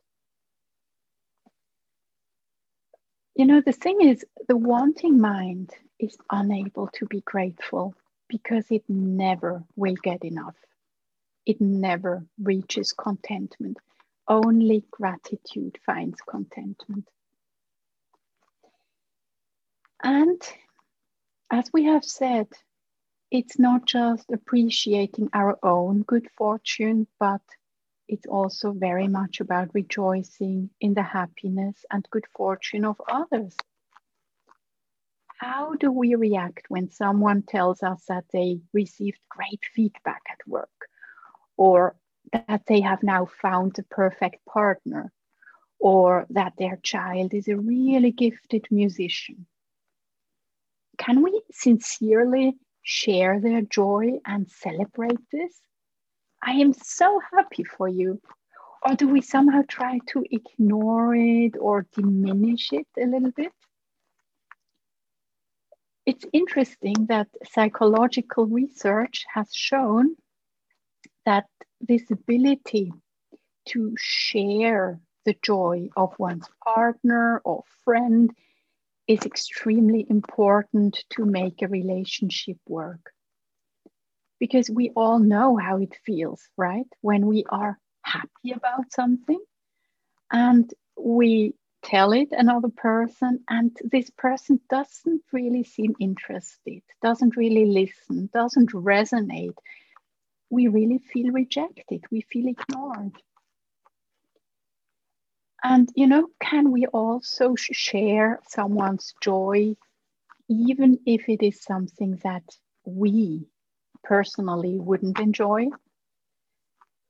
You 3.34 3.46
know, 3.46 3.62
the 3.64 3.72
thing 3.72 4.00
is, 4.02 4.24
the 4.48 4.56
wanting 4.56 5.18
mind 5.20 5.70
is 5.98 6.18
unable 6.30 6.88
to 6.94 7.06
be 7.06 7.22
grateful 7.22 7.94
because 8.28 8.66
it 8.70 8.84
never 8.88 9.64
will 9.76 9.96
get 10.02 10.24
enough. 10.24 10.56
It 11.46 11.60
never 11.60 12.26
reaches 12.42 12.92
contentment. 12.92 13.78
Only 14.28 14.84
gratitude 14.90 15.78
finds 15.86 16.20
contentment. 16.20 17.08
And 20.02 20.40
as 21.50 21.70
we 21.72 21.84
have 21.84 22.04
said, 22.04 22.48
it's 23.30 23.58
not 23.58 23.86
just 23.86 24.30
appreciating 24.30 25.30
our 25.32 25.58
own 25.62 26.02
good 26.02 26.28
fortune, 26.36 27.06
but 27.18 27.40
it's 28.06 28.26
also 28.26 28.72
very 28.72 29.08
much 29.08 29.40
about 29.40 29.74
rejoicing 29.74 30.70
in 30.80 30.94
the 30.94 31.02
happiness 31.02 31.84
and 31.90 32.08
good 32.10 32.26
fortune 32.36 32.84
of 32.84 33.00
others. 33.10 33.56
How 35.38 35.74
do 35.74 35.92
we 35.92 36.14
react 36.14 36.66
when 36.68 36.90
someone 36.90 37.42
tells 37.42 37.82
us 37.82 38.04
that 38.08 38.24
they 38.32 38.60
received 38.72 39.20
great 39.30 39.60
feedback 39.74 40.22
at 40.30 40.46
work, 40.46 40.88
or 41.56 41.96
that 42.32 42.62
they 42.66 42.80
have 42.80 43.02
now 43.02 43.26
found 43.26 43.74
the 43.74 43.82
perfect 43.84 44.44
partner, 44.44 45.12
or 45.78 46.26
that 46.30 46.54
their 46.58 46.78
child 46.82 47.34
is 47.34 47.48
a 47.48 47.56
really 47.56 48.10
gifted 48.10 48.66
musician? 48.70 49.46
Can 50.98 51.22
we 51.22 51.40
sincerely 51.52 52.56
share 52.82 53.40
their 53.40 53.62
joy 53.62 54.18
and 54.26 54.50
celebrate 54.50 55.20
this? 55.30 55.60
I 56.42 56.52
am 56.52 56.72
so 56.72 57.20
happy 57.32 57.64
for 57.64 57.88
you. 57.88 58.20
Or 58.86 58.94
do 58.94 59.08
we 59.08 59.20
somehow 59.20 59.62
try 59.66 59.98
to 60.08 60.24
ignore 60.30 61.14
it 61.14 61.56
or 61.58 61.86
diminish 61.92 62.72
it 62.72 62.86
a 62.96 63.06
little 63.06 63.32
bit? 63.32 63.52
It's 66.06 66.24
interesting 66.32 67.06
that 67.08 67.28
psychological 67.44 68.46
research 68.46 69.26
has 69.34 69.52
shown 69.52 70.16
that 71.26 71.46
this 71.80 72.10
ability 72.10 72.92
to 73.66 73.94
share 73.98 75.00
the 75.24 75.36
joy 75.42 75.88
of 75.96 76.18
one's 76.18 76.48
partner 76.64 77.40
or 77.44 77.64
friend 77.84 78.30
is 79.06 79.24
extremely 79.24 80.06
important 80.08 81.04
to 81.10 81.24
make 81.24 81.62
a 81.62 81.68
relationship 81.68 82.58
work 82.66 83.12
because 84.38 84.70
we 84.70 84.90
all 84.94 85.18
know 85.18 85.56
how 85.56 85.78
it 85.78 85.96
feels, 86.04 86.42
right? 86.56 86.86
When 87.00 87.26
we 87.26 87.44
are 87.48 87.78
happy 88.02 88.52
about 88.54 88.92
something 88.92 89.40
and 90.30 90.72
we 90.96 91.54
tell 91.82 92.12
it 92.12 92.28
another 92.32 92.68
person 92.68 93.40
and 93.48 93.76
this 93.84 94.10
person 94.10 94.60
doesn't 94.68 95.22
really 95.32 95.62
seem 95.62 95.94
interested 96.00 96.82
doesn't 97.02 97.36
really 97.36 97.66
listen 97.66 98.28
doesn't 98.34 98.72
resonate 98.72 99.54
we 100.50 100.68
really 100.68 100.98
feel 100.98 101.32
rejected 101.32 102.04
we 102.10 102.20
feel 102.20 102.48
ignored 102.48 103.12
and 105.62 105.88
you 105.94 106.06
know 106.06 106.28
can 106.40 106.70
we 106.70 106.86
also 106.86 107.54
share 107.56 108.40
someone's 108.46 109.14
joy 109.20 109.74
even 110.48 110.98
if 111.06 111.28
it 111.28 111.42
is 111.42 111.62
something 111.62 112.18
that 112.24 112.44
we 112.84 113.46
personally 114.02 114.78
wouldn't 114.78 115.18
enjoy 115.20 115.66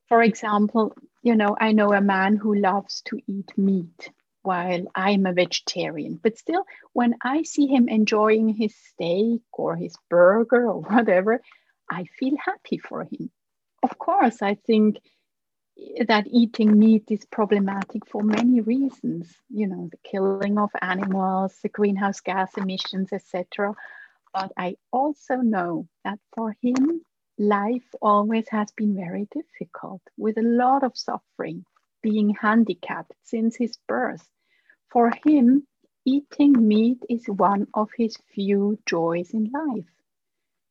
for 0.09 0.23
example 0.23 0.95
you 1.23 1.37
know 1.37 1.57
i 1.61 1.73
know 1.73 1.93
a 1.93 2.01
man 2.01 2.37
who 2.37 2.55
loves 2.55 3.03
to 3.03 3.21
eat 3.27 3.53
meat 3.57 4.11
while 4.49 4.87
I'm 4.95 5.27
a 5.27 5.35
vegetarian. 5.35 6.19
But 6.23 6.39
still, 6.39 6.65
when 6.95 7.17
I 7.23 7.43
see 7.43 7.67
him 7.67 7.87
enjoying 7.89 8.49
his 8.49 8.75
steak 8.75 9.43
or 9.53 9.77
his 9.77 9.95
burger 10.09 10.71
or 10.71 10.81
whatever, 10.93 11.43
I 11.91 12.05
feel 12.05 12.37
happy 12.45 12.79
for 12.79 13.05
him. 13.05 13.31
Of 13.83 13.99
course, 13.99 14.43
I 14.43 14.55
think 14.55 14.99
that 16.07 16.27
eating 16.27 16.79
meat 16.79 17.05
is 17.09 17.25
problematic 17.27 18.07
for 18.07 18.23
many 18.23 18.61
reasons, 18.61 19.35
you 19.49 19.69
know, 19.69 19.89
the 19.91 19.99
killing 19.99 20.59
of 20.59 20.71
animals, 20.83 21.59
the 21.63 21.69
greenhouse 21.69 22.21
gas 22.21 22.57
emissions, 22.57 23.13
etc. 23.13 23.75
But 24.35 24.53
I 24.57 24.77
also 24.93 25.37
know 25.37 25.87
that 26.05 26.19
for 26.35 26.57
him, 26.61 27.03
life 27.39 27.95
always 28.03 28.49
has 28.49 28.71
been 28.73 28.95
very 28.97 29.29
difficult 29.31 30.03
with 30.17 30.39
a 30.39 30.43
lot 30.43 30.83
of 30.83 30.97
suffering, 30.97 31.65
being 32.03 32.35
handicapped 32.35 33.13
since 33.23 33.57
his 33.57 33.79
birth. 33.87 34.29
For 34.91 35.13
him, 35.25 35.67
eating 36.05 36.67
meat 36.67 37.05
is 37.09 37.27
one 37.27 37.69
of 37.75 37.91
his 37.97 38.17
few 38.35 38.79
joys 38.87 39.31
in 39.31 39.51
life. 39.53 39.87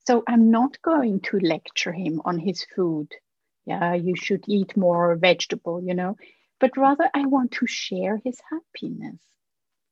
So 0.07 0.23
I'm 0.25 0.51
not 0.51 0.81
going 0.83 1.19
to 1.23 1.39
lecture 1.41 1.91
him 1.91 2.21
on 2.23 2.39
his 2.39 2.65
food. 2.73 3.11
Yeah, 3.65 3.93
you 3.93 4.15
should 4.15 4.45
eat 4.47 4.77
more 4.77 5.17
vegetable, 5.17 5.83
you 5.83 5.93
know, 5.93 6.15
but 6.61 6.77
rather 6.77 7.09
I 7.13 7.25
want 7.25 7.51
to 7.59 7.67
share 7.67 8.15
his 8.23 8.39
happiness. 8.49 9.19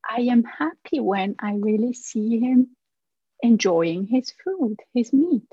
I 0.10 0.22
am 0.22 0.46
happy 0.46 1.02
when 1.02 1.36
I 1.40 1.56
really 1.56 1.92
see 1.92 2.40
him 2.40 2.78
enjoying 3.44 4.08
his 4.08 4.32
food, 4.42 4.78
his 4.94 5.12
meat. 5.12 5.52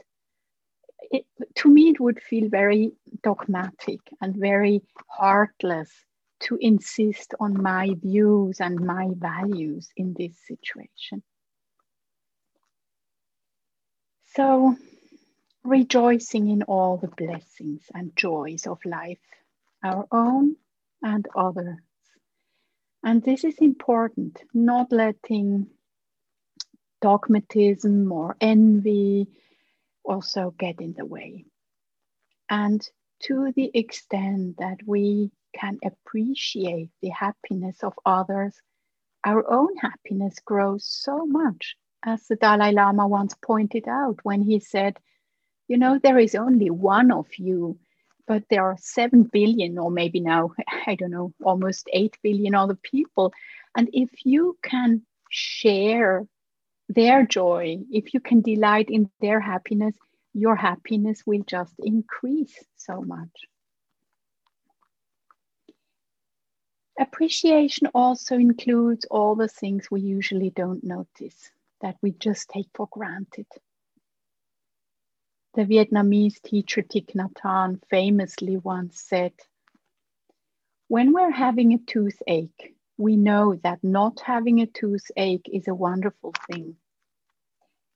It, 1.10 1.26
to 1.56 1.68
me, 1.68 1.90
it 1.90 1.98
would 1.98 2.22
feel 2.22 2.48
very 2.48 2.92
dogmatic 3.24 3.98
and 4.20 4.36
very 4.36 4.82
heartless 5.08 5.90
to 6.42 6.56
insist 6.60 7.34
on 7.40 7.60
my 7.60 7.96
views 8.00 8.60
and 8.60 8.78
my 8.78 9.08
values 9.16 9.90
in 9.96 10.14
this 10.16 10.38
situation. 10.46 11.24
So, 14.34 14.76
rejoicing 15.62 16.48
in 16.48 16.62
all 16.62 16.96
the 16.96 17.08
blessings 17.08 17.84
and 17.94 18.16
joys 18.16 18.66
of 18.66 18.78
life, 18.84 19.18
our 19.84 20.06
own 20.10 20.56
and 21.02 21.28
others. 21.36 21.78
And 23.04 23.22
this 23.22 23.44
is 23.44 23.58
important, 23.58 24.42
not 24.54 24.90
letting 24.90 25.66
dogmatism 27.02 28.10
or 28.10 28.36
envy 28.40 29.26
also 30.04 30.54
get 30.58 30.80
in 30.80 30.94
the 30.94 31.04
way. 31.04 31.44
And 32.48 32.80
to 33.24 33.52
the 33.54 33.70
extent 33.74 34.56
that 34.58 34.78
we 34.86 35.30
can 35.54 35.78
appreciate 35.84 36.90
the 37.02 37.10
happiness 37.10 37.82
of 37.82 37.92
others, 38.06 38.58
our 39.24 39.48
own 39.50 39.76
happiness 39.76 40.38
grows 40.44 40.86
so 40.86 41.26
much, 41.26 41.76
as 42.04 42.26
the 42.26 42.36
Dalai 42.36 42.72
Lama 42.72 43.06
once 43.06 43.34
pointed 43.34 43.88
out 43.88 44.18
when 44.22 44.42
he 44.42 44.58
said, 44.60 44.98
You 45.68 45.78
know, 45.78 45.98
there 45.98 46.18
is 46.18 46.34
only 46.34 46.70
one 46.70 47.10
of 47.12 47.26
you, 47.38 47.78
but 48.26 48.44
there 48.50 48.64
are 48.64 48.76
7 48.78 49.24
billion, 49.24 49.78
or 49.78 49.90
maybe 49.90 50.20
now, 50.20 50.52
I 50.86 50.94
don't 50.94 51.10
know, 51.10 51.32
almost 51.42 51.88
8 51.92 52.16
billion 52.22 52.54
other 52.54 52.76
people. 52.76 53.32
And 53.76 53.88
if 53.92 54.10
you 54.24 54.58
can 54.62 55.02
share 55.30 56.26
their 56.88 57.26
joy, 57.26 57.78
if 57.90 58.12
you 58.14 58.20
can 58.20 58.42
delight 58.42 58.90
in 58.90 59.10
their 59.20 59.40
happiness, 59.40 59.96
your 60.34 60.56
happiness 60.56 61.22
will 61.26 61.42
just 61.46 61.74
increase 61.78 62.58
so 62.76 63.02
much. 63.02 63.30
Appreciation 66.98 67.88
also 67.94 68.36
includes 68.36 69.06
all 69.10 69.34
the 69.34 69.48
things 69.48 69.90
we 69.90 70.00
usually 70.00 70.50
don't 70.50 70.84
notice, 70.84 71.50
that 71.82 71.96
we 72.00 72.12
just 72.12 72.48
take 72.48 72.68
for 72.74 72.88
granted. 72.90 73.46
The 75.54 75.64
Vietnamese 75.64 76.40
teacher 76.40 76.82
Thich 76.82 77.14
Nhat 77.14 77.34
Hanh 77.44 77.80
famously 77.90 78.56
once 78.56 79.02
said, 79.02 79.32
When 80.88 81.12
we're 81.12 81.30
having 81.30 81.74
a 81.74 81.78
toothache, 81.78 82.74
we 82.96 83.16
know 83.16 83.56
that 83.62 83.84
not 83.84 84.20
having 84.20 84.60
a 84.60 84.66
toothache 84.66 85.48
is 85.52 85.68
a 85.68 85.74
wonderful 85.74 86.32
thing. 86.50 86.76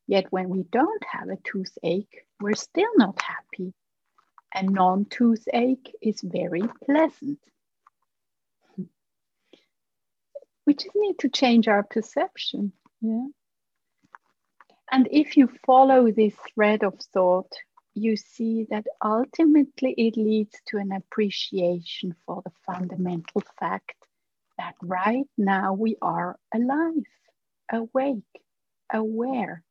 Yet 0.07 0.27
when 0.31 0.51
we 0.51 0.65
don't 0.65 1.05
have 1.05 1.29
a 1.29 1.39
toothache, 1.43 2.27
we're 2.41 2.55
still 2.55 2.91
not 2.97 3.21
happy. 3.23 3.73
A 4.55 4.63
non 4.63 5.07
toothache 5.07 5.93
is 6.03 6.21
very 6.21 6.63
pleasant. 6.85 7.39
we 10.67 10.75
just 10.75 10.91
need 10.95 11.19
to 11.21 11.29
change 11.29 11.69
our 11.69 11.85
perception. 11.85 12.73
Yeah. 13.01 13.27
And 14.91 15.09
if 15.11 15.37
you 15.37 15.49
follow 15.67 16.11
this 16.11 16.35
thread 16.55 16.83
of 16.83 17.01
thought, 17.01 17.53
you 17.95 18.17
see 18.17 18.67
that 18.71 18.87
ultimately 19.03 19.95
it 19.97 20.17
leads 20.17 20.61
to 20.67 20.79
an 20.79 20.93
appreciation 20.93 22.15
for 22.27 22.43
the 22.43 22.51
fundamental 22.67 23.43
fact 23.59 23.97
that 24.59 24.75
right 24.83 25.29
now 25.39 25.73
we 25.75 25.97
are 26.03 26.39
alive, 26.55 27.05
awake, 27.73 28.43
aware. 28.93 29.65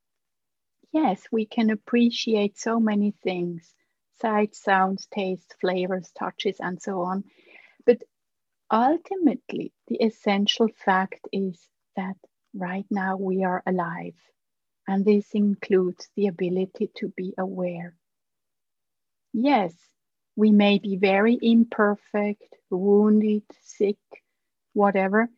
Yes, 0.92 1.22
we 1.32 1.46
can 1.46 1.70
appreciate 1.70 2.58
so 2.58 2.80
many 2.80 3.12
things 3.24 3.76
sights, 4.20 4.62
sounds, 4.64 5.08
tastes, 5.08 5.54
flavors, 5.62 6.12
touches, 6.12 6.60
and 6.60 6.82
so 6.82 7.02
on. 7.02 7.24
But 7.86 8.04
ultimately, 8.72 9.74
the 9.88 9.98
essential 10.04 10.68
fact 10.70 11.28
is 11.32 11.70
that 11.96 12.18
right 12.54 12.86
now 12.90 13.18
we 13.18 13.44
are 13.44 13.64
alive, 13.66 14.16
and 14.88 15.04
this 15.06 15.26
includes 15.34 16.10
the 16.16 16.28
ability 16.28 16.92
to 16.96 17.12
be 17.16 17.34
aware. 17.38 17.96
Yes, 19.34 19.74
we 20.36 20.52
may 20.52 20.80
be 20.80 20.98
very 20.98 21.38
imperfect, 21.42 22.56
wounded, 22.70 23.44
sick, 23.62 23.98
whatever, 24.74 25.30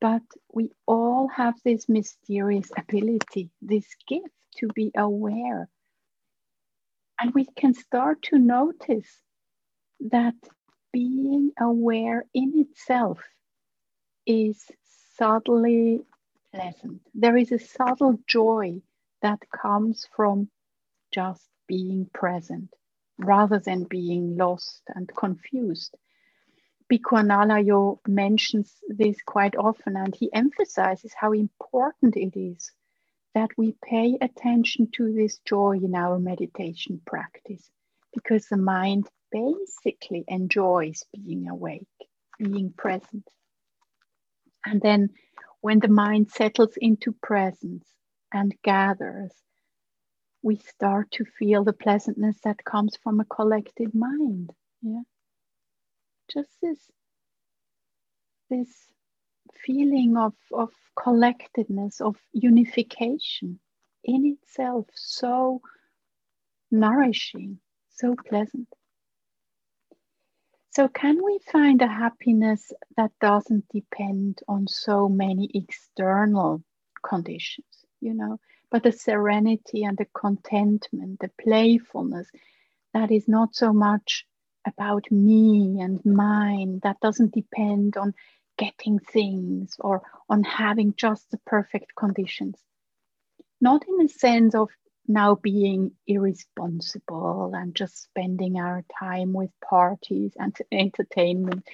but 0.00 0.22
we 0.52 0.70
all 0.86 1.28
have 1.28 1.54
this 1.64 1.88
mysterious 1.88 2.70
ability, 2.76 3.50
this 3.60 3.86
gift 4.06 4.34
to 4.56 4.68
be 4.74 4.90
aware. 4.96 5.68
And 7.20 7.34
we 7.34 7.46
can 7.56 7.74
start 7.74 8.22
to 8.24 8.38
notice 8.38 9.20
that 10.00 10.34
being 10.92 11.52
aware 11.60 12.24
in 12.32 12.52
itself 12.56 13.18
is 14.26 14.64
subtly 15.16 16.00
pleasant. 16.54 17.00
There 17.14 17.36
is 17.36 17.52
a 17.52 17.58
subtle 17.58 18.18
joy 18.26 18.80
that 19.22 19.40
comes 19.50 20.06
from 20.14 20.48
just 21.12 21.48
being 21.66 22.08
present 22.12 22.74
rather 23.18 23.58
than 23.58 23.84
being 23.84 24.36
lost 24.36 24.82
and 24.94 25.08
confused. 25.16 25.96
Bhikkhu 26.90 27.22
Analayo 27.22 27.98
mentions 28.06 28.74
this 28.88 29.16
quite 29.26 29.56
often 29.56 29.96
and 29.96 30.14
he 30.14 30.32
emphasizes 30.32 31.12
how 31.12 31.32
important 31.32 32.16
it 32.16 32.38
is 32.38 32.72
that 33.34 33.50
we 33.58 33.76
pay 33.84 34.16
attention 34.20 34.88
to 34.94 35.12
this 35.12 35.38
joy 35.44 35.78
in 35.82 35.94
our 35.94 36.18
meditation 36.18 37.00
practice 37.06 37.70
because 38.14 38.46
the 38.46 38.56
mind 38.56 39.06
basically 39.30 40.24
enjoys 40.28 41.04
being 41.12 41.48
awake, 41.48 41.86
being 42.38 42.72
present. 42.72 43.28
And 44.64 44.80
then 44.80 45.10
when 45.60 45.78
the 45.80 45.88
mind 45.88 46.30
settles 46.30 46.76
into 46.78 47.12
presence 47.12 47.86
and 48.32 48.54
gathers, 48.62 49.32
we 50.42 50.56
start 50.56 51.10
to 51.12 51.24
feel 51.24 51.64
the 51.64 51.72
pleasantness 51.72 52.38
that 52.44 52.64
comes 52.64 52.96
from 53.02 53.20
a 53.20 53.24
collected 53.24 53.94
mind. 53.94 54.52
Yeah. 54.82 55.02
Just 56.32 56.50
this, 56.62 56.78
this 58.50 58.88
feeling 59.64 60.16
of, 60.16 60.34
of 60.52 60.70
collectedness, 60.96 62.00
of 62.00 62.16
unification 62.32 63.58
in 64.04 64.24
itself, 64.26 64.86
so 64.94 65.60
nourishing, 66.70 67.58
so 67.90 68.14
pleasant. 68.28 68.68
So, 70.70 70.86
can 70.86 71.18
we 71.24 71.40
find 71.50 71.82
a 71.82 71.88
happiness 71.88 72.72
that 72.96 73.10
doesn't 73.20 73.64
depend 73.72 74.38
on 74.46 74.68
so 74.68 75.08
many 75.08 75.50
external 75.54 76.62
conditions, 77.02 77.77
you 78.00 78.14
know, 78.14 78.38
but 78.70 78.82
the 78.82 78.92
serenity 78.92 79.84
and 79.84 79.96
the 79.96 80.06
contentment, 80.14 81.20
the 81.20 81.30
playfulness 81.40 82.28
that 82.94 83.10
is 83.10 83.28
not 83.28 83.54
so 83.54 83.72
much 83.72 84.26
about 84.66 85.10
me 85.10 85.80
and 85.80 86.04
mine, 86.04 86.80
that 86.82 87.00
doesn't 87.00 87.34
depend 87.34 87.96
on 87.96 88.14
getting 88.56 88.98
things 88.98 89.76
or 89.78 90.02
on 90.28 90.42
having 90.42 90.94
just 90.96 91.30
the 91.30 91.38
perfect 91.46 91.94
conditions. 91.96 92.56
Not 93.60 93.84
in 93.88 93.96
the 93.98 94.08
sense 94.08 94.54
of 94.54 94.68
now 95.06 95.36
being 95.36 95.92
irresponsible 96.06 97.52
and 97.54 97.74
just 97.74 98.02
spending 98.02 98.58
our 98.60 98.84
time 98.98 99.32
with 99.32 99.50
parties 99.64 100.32
and 100.38 100.56
entertainment. 100.70 101.66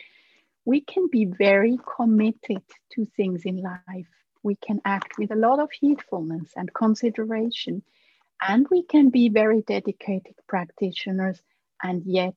We 0.64 0.81
can 0.81 1.09
be 1.11 1.25
very 1.25 1.79
committed 1.97 2.62
to 2.93 3.05
things 3.16 3.45
in 3.45 3.57
life. 3.57 4.07
We 4.45 4.55
can 4.55 4.80
act 4.84 5.18
with 5.18 5.32
a 5.32 5.36
lot 5.36 5.59
of 5.59 5.70
heedfulness 5.72 6.53
and 6.55 6.72
consideration. 6.72 7.82
And 8.40 8.68
we 8.70 8.84
can 8.84 9.11
be 9.11 9.28
very 9.28 9.62
dedicated 9.62 10.34
practitioners 10.47 11.42
and 11.82 12.05
yet 12.05 12.36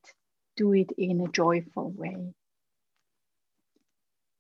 do 0.56 0.74
it 0.74 0.92
in 0.98 1.22
a 1.22 1.28
joyful 1.28 1.92
way. 1.92 2.34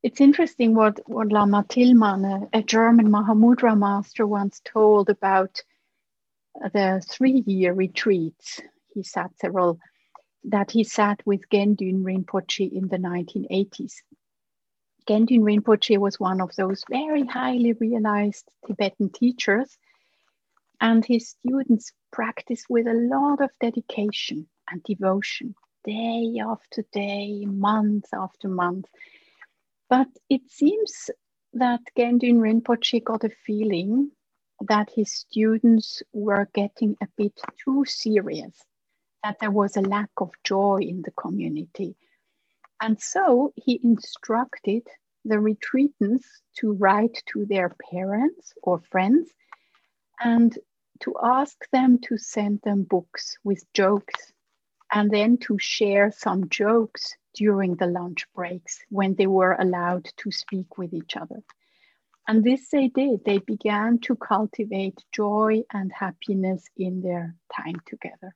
It's 0.02 0.22
interesting 0.22 0.74
what, 0.74 1.00
what 1.06 1.32
Lama 1.32 1.66
Tilmann, 1.68 2.50
a, 2.54 2.60
a 2.60 2.64
German 2.64 3.10
Mahamudra 3.12 3.78
master, 3.78 4.26
once 4.26 4.62
told 4.64 5.10
about 5.10 5.62
the 6.74 7.04
three 7.10 7.44
year 7.46 7.74
retreats. 7.74 8.62
He 8.94 9.04
sat 9.04 9.38
several 9.38 9.80
that 10.46 10.72
he 10.72 10.84
sat 10.84 11.22
with 11.26 11.50
Gendun 11.50 12.04
Rinpoche 12.04 12.72
in 12.72 12.88
the 12.88 12.98
1980s. 12.98 13.96
Gendun 15.08 15.42
Rinpoche 15.42 15.98
was 15.98 16.20
one 16.20 16.42
of 16.42 16.54
those 16.58 16.84
very 16.90 17.26
highly 17.26 17.72
realized 17.74 18.52
Tibetan 18.66 19.10
teachers, 19.10 19.78
and 20.82 21.06
his 21.06 21.30
students 21.30 21.94
practiced 22.12 22.66
with 22.70 22.88
a 22.88 22.94
lot 22.94 23.42
of 23.42 23.50
dedication 23.62 24.50
and 24.70 24.84
devotion, 24.84 25.56
day 25.86 26.36
after 26.46 26.84
day, 26.92 27.46
month 27.46 28.06
after 28.14 28.50
month. 28.50 28.86
But 29.90 30.10
it 30.30 30.42
seems 30.50 31.10
that 31.54 31.80
Gendun 31.98 32.40
Rinpoche 32.42 33.02
got 33.02 33.24
a 33.24 33.30
feeling 33.30 34.12
that 34.68 34.90
his 34.94 35.14
students 35.14 36.04
were 36.12 36.50
getting 36.54 36.98
a 37.02 37.08
bit 37.16 37.40
too 37.64 37.86
serious, 37.86 38.62
that 39.24 39.38
there 39.40 39.52
was 39.52 39.78
a 39.78 39.82
lack 39.82 40.10
of 40.18 40.32
joy 40.44 40.80
in 40.82 41.02
the 41.04 41.12
community. 41.12 41.96
And 42.82 43.02
so 43.02 43.54
he 43.56 43.80
instructed 43.84 44.84
the 45.26 45.36
retreatants 45.36 46.26
to 46.60 46.74
write 46.74 47.24
to 47.34 47.46
their 47.46 47.76
parents 47.92 48.54
or 48.64 48.80
friends 48.80 49.30
and 50.20 50.58
to 51.02 51.14
ask 51.22 51.58
them 51.72 52.00
to 52.00 52.18
send 52.18 52.62
them 52.64 52.84
books 52.84 53.38
with 53.44 53.64
jokes 53.74 54.32
and 54.92 55.12
then 55.12 55.38
to 55.38 55.58
share 55.60 56.12
some 56.12 56.50
jokes 56.50 57.16
during 57.34 57.76
the 57.76 57.88
lunch 57.88 58.26
breaks 58.34 58.80
when 58.90 59.16
they 59.16 59.28
were 59.28 59.56
allowed 59.60 60.06
to 60.18 60.32
speak 60.32 60.78
with 60.78 60.94
each 60.94 61.16
other. 61.16 61.44
And 62.28 62.44
this 62.44 62.70
they 62.70 62.88
did. 62.90 63.24
They 63.26 63.38
began 63.40 64.00
to 64.00 64.16
cultivate 64.16 65.04
joy 65.14 65.64
and 65.72 65.92
happiness 65.92 66.66
in 66.76 67.02
their 67.02 67.36
time 67.56 67.80
together. 67.86 68.36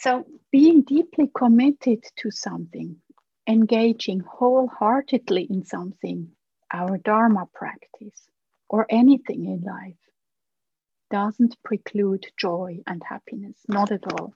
So, 0.00 0.24
being 0.50 0.80
deeply 0.80 1.30
committed 1.34 2.02
to 2.16 2.30
something, 2.30 3.02
engaging 3.46 4.20
wholeheartedly 4.20 5.42
in 5.42 5.66
something, 5.66 6.30
our 6.72 6.96
Dharma 6.96 7.46
practice, 7.52 8.26
or 8.70 8.86
anything 8.88 9.44
in 9.44 9.60
life, 9.60 10.00
doesn't 11.10 11.62
preclude 11.62 12.26
joy 12.38 12.80
and 12.86 13.02
happiness, 13.06 13.58
not 13.68 13.92
at 13.92 14.10
all. 14.10 14.32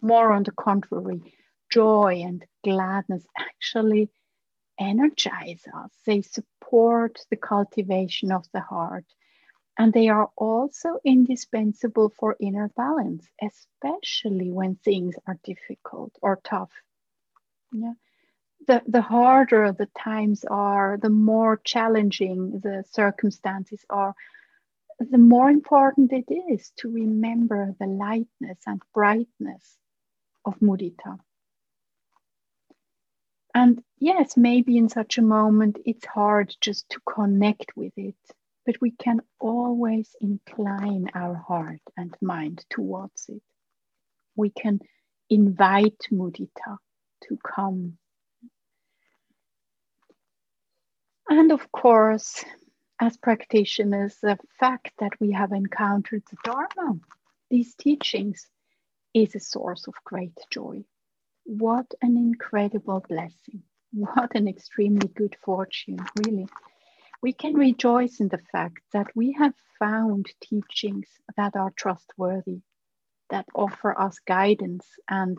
More 0.00 0.32
on 0.32 0.42
the 0.42 0.50
contrary, 0.50 1.32
joy 1.70 2.22
and 2.24 2.44
gladness 2.64 3.24
actually 3.38 4.10
energize 4.80 5.62
us, 5.72 5.92
they 6.06 6.22
support 6.22 7.20
the 7.30 7.36
cultivation 7.36 8.32
of 8.32 8.46
the 8.52 8.62
heart, 8.62 9.04
and 9.78 9.92
they 9.92 10.08
are 10.08 10.28
also 10.36 10.98
indispensable 11.04 12.12
for 12.18 12.36
inner 12.40 12.68
balance, 12.76 13.26
especially 13.40 14.50
when 14.50 14.74
things 14.74 15.14
are 15.26 15.38
difficult 15.44 16.12
or 16.20 16.40
tough. 16.42 16.72
Yeah. 17.72 17.92
The, 18.66 18.82
the 18.86 19.00
harder 19.00 19.72
the 19.72 19.88
times 19.96 20.44
are, 20.44 20.98
the 21.00 21.10
more 21.10 21.60
challenging 21.64 22.58
the 22.60 22.84
circumstances 22.90 23.84
are, 23.88 24.14
the 24.98 25.18
more 25.18 25.48
important 25.48 26.12
it 26.12 26.26
is 26.50 26.72
to 26.78 26.90
remember 26.90 27.74
the 27.78 27.86
lightness 27.86 28.58
and 28.66 28.82
brightness 28.92 29.78
of 30.44 30.58
mudita. 30.58 31.18
And 33.54 33.82
yes, 33.98 34.36
maybe 34.36 34.76
in 34.76 34.88
such 34.88 35.18
a 35.18 35.22
moment 35.22 35.78
it's 35.84 36.04
hard 36.04 36.54
just 36.60 36.88
to 36.90 37.00
connect 37.00 37.76
with 37.76 37.92
it, 37.96 38.16
but 38.68 38.82
we 38.82 38.90
can 38.90 39.18
always 39.40 40.14
incline 40.20 41.08
our 41.14 41.34
heart 41.34 41.80
and 41.96 42.14
mind 42.20 42.66
towards 42.68 43.24
it. 43.30 43.40
We 44.36 44.50
can 44.50 44.80
invite 45.30 45.96
mudita 46.12 46.76
to 47.22 47.38
come. 47.42 47.96
And 51.30 51.50
of 51.50 51.72
course, 51.72 52.44
as 53.00 53.16
practitioners, 53.16 54.18
the 54.22 54.36
fact 54.60 54.92
that 54.98 55.18
we 55.18 55.32
have 55.32 55.52
encountered 55.52 56.24
the 56.30 56.36
Dharma, 56.44 57.00
these 57.48 57.74
teachings, 57.74 58.46
is 59.14 59.34
a 59.34 59.40
source 59.40 59.86
of 59.86 59.94
great 60.04 60.38
joy. 60.50 60.84
What 61.44 61.86
an 62.02 62.18
incredible 62.18 63.02
blessing. 63.08 63.62
What 63.94 64.34
an 64.34 64.46
extremely 64.46 65.08
good 65.08 65.36
fortune, 65.42 66.00
really. 66.18 66.48
We 67.20 67.32
can 67.32 67.54
rejoice 67.54 68.20
in 68.20 68.28
the 68.28 68.38
fact 68.52 68.78
that 68.92 69.14
we 69.16 69.32
have 69.32 69.54
found 69.78 70.26
teachings 70.40 71.08
that 71.36 71.56
are 71.56 71.72
trustworthy, 71.76 72.60
that 73.30 73.46
offer 73.54 73.98
us 73.98 74.18
guidance 74.20 74.86
and 75.08 75.38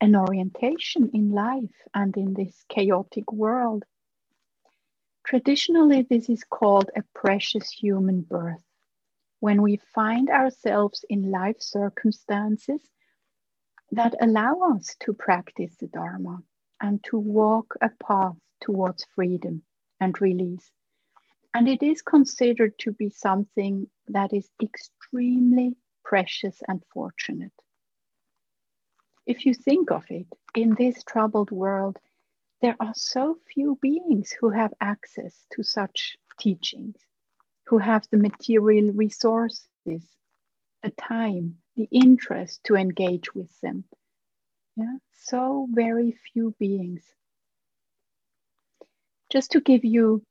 an 0.00 0.14
orientation 0.14 1.10
in 1.14 1.30
life 1.30 1.74
and 1.94 2.14
in 2.16 2.34
this 2.34 2.64
chaotic 2.68 3.32
world. 3.32 3.84
Traditionally, 5.24 6.02
this 6.02 6.28
is 6.28 6.44
called 6.44 6.90
a 6.94 7.02
precious 7.14 7.70
human 7.70 8.20
birth. 8.20 8.62
When 9.40 9.62
we 9.62 9.80
find 9.94 10.28
ourselves 10.30 11.04
in 11.08 11.30
life 11.30 11.60
circumstances 11.60 12.80
that 13.90 14.14
allow 14.20 14.74
us 14.74 14.94
to 15.00 15.14
practice 15.14 15.74
the 15.76 15.86
Dharma 15.86 16.42
and 16.80 17.02
to 17.04 17.18
walk 17.18 17.74
a 17.80 17.88
path 17.88 18.36
towards 18.60 19.06
freedom 19.14 19.62
and 20.00 20.20
release. 20.20 20.70
And 21.56 21.68
it 21.68 21.82
is 21.82 22.02
considered 22.02 22.78
to 22.80 22.92
be 22.92 23.08
something 23.08 23.86
that 24.08 24.34
is 24.34 24.46
extremely 24.62 25.74
precious 26.04 26.60
and 26.68 26.82
fortunate. 26.92 27.54
If 29.24 29.46
you 29.46 29.54
think 29.54 29.90
of 29.90 30.04
it, 30.10 30.26
in 30.54 30.74
this 30.74 31.02
troubled 31.02 31.50
world, 31.50 31.98
there 32.60 32.76
are 32.78 32.92
so 32.94 33.38
few 33.54 33.78
beings 33.80 34.32
who 34.38 34.50
have 34.50 34.74
access 34.82 35.46
to 35.52 35.62
such 35.62 36.18
teachings, 36.38 36.98
who 37.68 37.78
have 37.78 38.06
the 38.10 38.18
material 38.18 38.92
resources, 38.92 39.66
the 39.86 40.90
time, 40.98 41.56
the 41.74 41.88
interest 41.90 42.64
to 42.64 42.74
engage 42.74 43.34
with 43.34 43.58
them. 43.62 43.84
Yeah, 44.76 44.98
so 45.14 45.68
very 45.70 46.18
few 46.34 46.54
beings. 46.58 47.02
Just 49.32 49.52
to 49.52 49.62
give 49.62 49.86
you, 49.86 50.22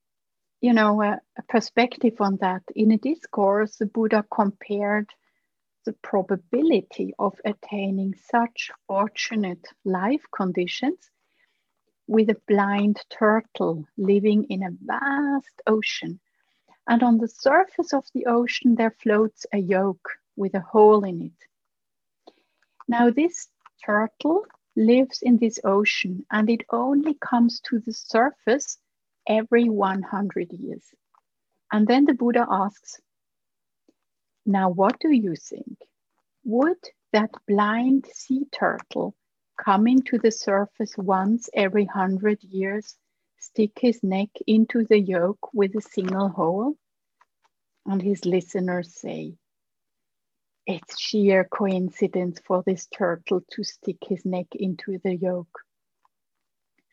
you 0.62 0.74
know, 0.74 1.02
a, 1.02 1.20
a 1.38 1.44
perspective 1.50 2.16
on 2.20 2.38
that, 2.38 2.64
in 2.76 2.92
a 2.92 2.98
discourse, 2.98 3.76
the 3.78 3.86
Buddha 3.86 4.26
compared 4.34 5.10
the 5.86 5.94
probability 5.94 7.14
of 7.20 7.40
attaining 7.46 8.16
such 8.30 8.72
fortunate 8.88 9.68
life 9.84 10.24
conditions 10.36 11.12
with 12.08 12.30
a 12.30 12.42
blind 12.48 13.04
turtle 13.10 13.86
living 13.98 14.46
in 14.46 14.64
a 14.64 14.76
vast 14.82 15.62
ocean. 15.68 16.20
And 16.88 17.02
on 17.04 17.18
the 17.18 17.28
surface 17.28 17.94
of 17.94 18.06
the 18.14 18.26
ocean, 18.28 18.76
there 18.76 18.96
floats 19.02 19.46
a 19.54 19.58
yoke 19.58 20.10
with 20.36 20.54
a 20.56 20.60
hole 20.60 21.04
in 21.04 21.22
it. 21.22 22.34
Now, 22.88 23.10
this 23.10 23.48
turtle 23.84 24.46
lives 24.76 25.22
in 25.22 25.38
this 25.38 25.60
ocean 25.64 26.26
and 26.32 26.50
it 26.50 26.64
only 26.70 27.16
comes 27.16 27.60
to 27.62 27.80
the 27.80 27.94
surface 27.94 28.78
every 29.28 29.70
100 29.70 30.52
years. 30.54 30.84
And 31.72 31.88
then 31.88 32.06
the 32.06 32.14
Buddha 32.14 32.46
asks, 32.50 33.00
Now, 34.46 34.70
what 34.70 35.00
do 35.00 35.10
you 35.12 35.36
think? 35.36 35.78
Would 36.44 36.78
that 37.12 37.32
blind 37.48 38.06
sea 38.14 38.46
turtle 38.52 39.16
coming 39.58 40.04
to 40.04 40.20
the 40.20 40.32
surface 40.32 40.96
once 40.98 41.50
every 41.54 41.86
hundred 41.86 42.44
years, 42.44 42.98
stick 43.40 43.72
his 43.80 44.04
neck 44.04 44.30
into 44.46 44.86
the 44.86 45.00
yoke 45.00 45.54
with 45.54 45.76
a 45.76 45.82
single 45.82 46.30
hole? 46.30 46.78
And 47.86 48.02
his 48.02 48.26
listeners 48.26 48.94
say, 48.94 49.38
It's 50.68 51.00
sheer 51.00 51.44
coincidence 51.46 52.40
for 52.40 52.64
this 52.66 52.88
turtle 52.88 53.42
to 53.52 53.64
stick 53.64 53.98
his 54.08 54.24
neck 54.26 54.48
into 54.54 55.00
the 55.04 55.16
yoke. 55.16 55.65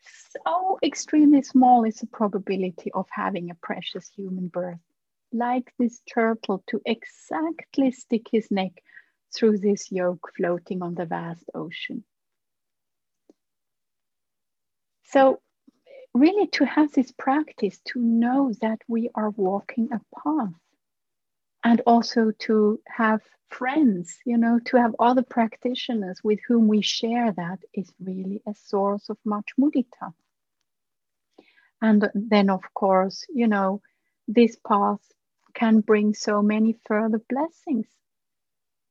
So 0.03 0.79
extremely 0.83 1.41
small 1.41 1.83
is 1.83 1.97
the 1.97 2.07
probability 2.07 2.91
of 2.91 3.07
having 3.09 3.49
a 3.49 3.55
precious 3.55 4.09
human 4.09 4.47
birth, 4.47 4.79
like 5.31 5.73
this 5.79 6.01
turtle 6.13 6.63
to 6.67 6.81
exactly 6.85 7.91
stick 7.91 8.27
his 8.31 8.51
neck 8.51 8.83
through 9.33 9.59
this 9.59 9.91
yoke 9.91 10.31
floating 10.35 10.81
on 10.81 10.95
the 10.95 11.05
vast 11.05 11.49
ocean. 11.53 12.03
So, 15.03 15.41
really, 16.13 16.47
to 16.47 16.65
have 16.65 16.91
this 16.91 17.11
practice, 17.11 17.79
to 17.85 17.99
know 17.99 18.51
that 18.61 18.81
we 18.87 19.09
are 19.15 19.29
walking 19.29 19.89
a 19.91 20.01
path 20.15 20.53
and 21.63 21.81
also 21.85 22.31
to 22.39 22.79
have 22.87 23.21
friends, 23.49 24.17
you 24.25 24.37
know, 24.37 24.59
to 24.65 24.77
have 24.77 24.95
other 24.99 25.23
practitioners 25.23 26.19
with 26.23 26.39
whom 26.47 26.67
we 26.67 26.81
share 26.81 27.31
that 27.31 27.59
is 27.73 27.91
really 27.99 28.41
a 28.47 28.53
source 28.53 29.09
of 29.09 29.17
much 29.23 29.51
mudita. 29.59 30.13
And 31.81 32.09
then, 32.13 32.49
of 32.49 32.61
course, 32.73 33.25
you 33.29 33.47
know, 33.47 33.81
this 34.27 34.57
path 34.67 35.01
can 35.53 35.81
bring 35.81 36.13
so 36.13 36.41
many 36.41 36.77
further 36.85 37.21
blessings. 37.29 37.87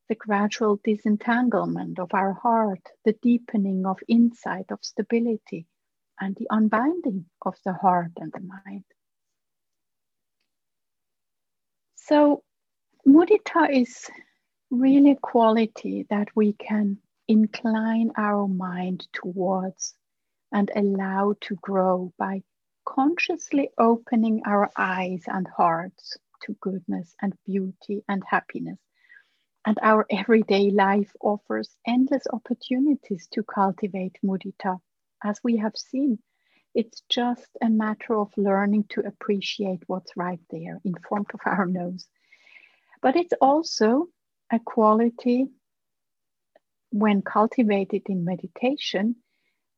The 0.09 0.15
gradual 0.15 0.79
disentanglement 0.85 1.99
of 1.99 2.11
our 2.13 2.35
heart, 2.35 2.87
the 3.05 3.15
deepening 3.15 3.87
of 3.87 3.99
insight, 4.09 4.67
of 4.71 4.79
stability, 4.83 5.67
and 6.21 6.37
the 6.37 6.47
unbinding 6.51 7.25
of 7.41 7.55
the 7.65 7.73
heart 7.73 8.13
and 8.19 8.31
the 8.33 8.41
mind. 8.41 8.85
So, 11.97 12.43
mudita 13.07 13.71
is 13.71 14.11
really 14.71 15.13
a 15.13 15.17
quality 15.17 16.07
that 16.11 16.29
we 16.35 16.53
can 16.55 16.99
incline 17.29 18.11
our 18.17 18.49
mind 18.49 19.07
towards 19.13 19.95
and 20.53 20.71
allow 20.75 21.35
to 21.41 21.55
grow 21.57 22.13
by 22.19 22.43
consciously 22.85 23.71
opening 23.79 24.43
our 24.47 24.71
eyes 24.77 25.23
and 25.27 25.47
hearts 25.57 26.17
to 26.43 26.57
goodness 26.61 27.15
and 27.23 27.35
beauty 27.47 28.05
and 28.09 28.23
happiness. 28.29 28.79
And 29.65 29.79
our 29.83 30.07
everyday 30.11 30.71
life 30.71 31.13
offers 31.21 31.77
endless 31.87 32.25
opportunities 32.33 33.29
to 33.33 33.43
cultivate 33.43 34.17
mudita 34.25 34.79
as 35.25 35.39
we 35.45 35.57
have 35.59 35.77
seen, 35.77 36.19
it's 36.75 37.03
just 37.09 37.49
a 37.61 37.69
matter 37.69 38.17
of 38.17 38.33
learning 38.37 38.85
to 38.91 39.01
appreciate 39.07 39.83
what's 39.87 40.17
right 40.17 40.41
there 40.51 40.81
in 40.85 40.95
front 41.09 41.29
of 41.35 41.41
our 41.45 41.67
nose. 41.67 42.09
But 43.03 43.17
it's 43.17 43.35
also 43.41 44.07
a 44.51 44.61
quality 44.61 45.49
when 46.91 47.23
cultivated 47.23 48.03
in 48.07 48.25
meditation 48.25 49.17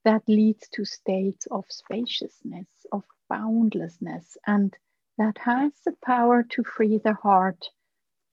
that 0.05 0.29
leads 0.29 0.69
to 0.71 0.85
states 0.85 1.47
of 1.51 1.65
spaciousness, 1.71 2.69
of 2.93 3.05
boundlessness, 3.31 4.37
and 4.47 4.77
that 5.17 5.39
has 5.39 5.73
the 5.87 5.97
power 6.05 6.43
to 6.51 6.63
free 6.65 6.99
the 6.99 7.15
heart 7.15 7.71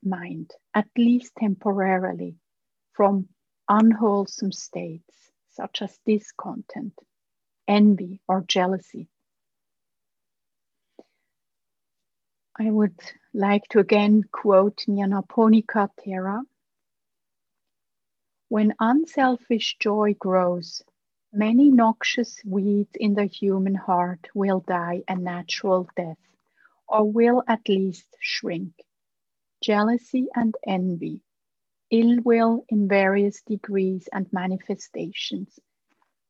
mind, 0.04 0.52
at 0.74 0.88
least 0.98 1.34
temporarily, 1.40 2.36
from 2.94 3.30
unwholesome 3.70 4.52
states 4.52 5.32
such 5.52 5.82
as 5.82 5.98
discontent, 6.06 6.94
envy, 7.68 8.22
or 8.28 8.44
jealousy. 8.48 9.08
I 12.60 12.70
would 12.70 13.00
like 13.34 13.64
to 13.70 13.80
again 13.80 14.24
quote 14.24 14.84
Nyanaponika 14.88 15.90
Thera. 15.98 16.42
When 18.50 18.76
unselfish 18.80 19.78
joy 19.80 20.16
grows, 20.16 20.84
many 21.32 21.70
noxious 21.70 22.44
weeds 22.44 22.92
in 22.96 23.14
the 23.14 23.24
human 23.26 23.76
heart 23.76 24.28
will 24.36 24.60
die 24.60 25.04
a 25.08 25.16
natural 25.16 25.90
death, 25.96 26.18
or 26.90 27.10
will 27.10 27.42
at 27.48 27.70
least 27.70 28.06
shrink. 28.20 28.74
Jealousy 29.62 30.28
and 30.36 30.54
envy, 30.68 31.22
ill 31.90 32.20
will 32.22 32.66
in 32.68 32.90
various 32.90 33.42
degrees 33.44 34.10
and 34.12 34.32
manifestations, 34.34 35.58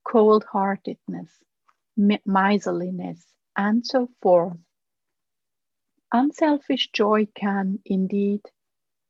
cold 0.03 0.43
heartedness, 0.43 1.31
miserliness, 1.97 3.25
and 3.57 3.85
so 3.85 4.07
forth. 4.21 4.57
Unselfish 6.13 6.91
joy 6.91 7.25
can 7.35 7.79
indeed 7.85 8.41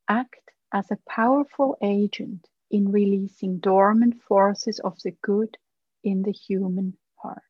act 0.08 0.50
as 0.72 0.90
a 0.90 0.98
powerful 1.08 1.76
agent 1.82 2.48
in 2.70 2.92
releasing 2.92 3.58
dormant 3.58 4.22
forces 4.22 4.78
of 4.80 5.00
the 5.02 5.10
good 5.22 5.58
in 6.04 6.22
the 6.22 6.32
human 6.32 6.96
heart. 7.16 7.42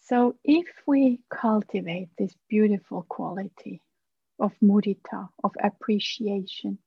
So, 0.00 0.36
if 0.44 0.66
we 0.86 1.20
cultivate 1.30 2.10
this 2.18 2.34
beautiful 2.48 3.06
quality 3.08 3.80
of 4.38 4.52
mudita, 4.60 5.28
of 5.44 5.52
appreciation. 5.62 6.78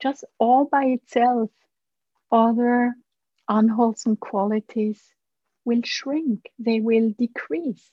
Just 0.00 0.24
all 0.38 0.66
by 0.66 0.84
itself, 0.84 1.50
other 2.30 2.94
unwholesome 3.48 4.16
qualities 4.16 5.02
will 5.70 5.82
shrink, 5.84 6.50
they 6.58 6.80
will 6.80 7.10
decrease. 7.18 7.90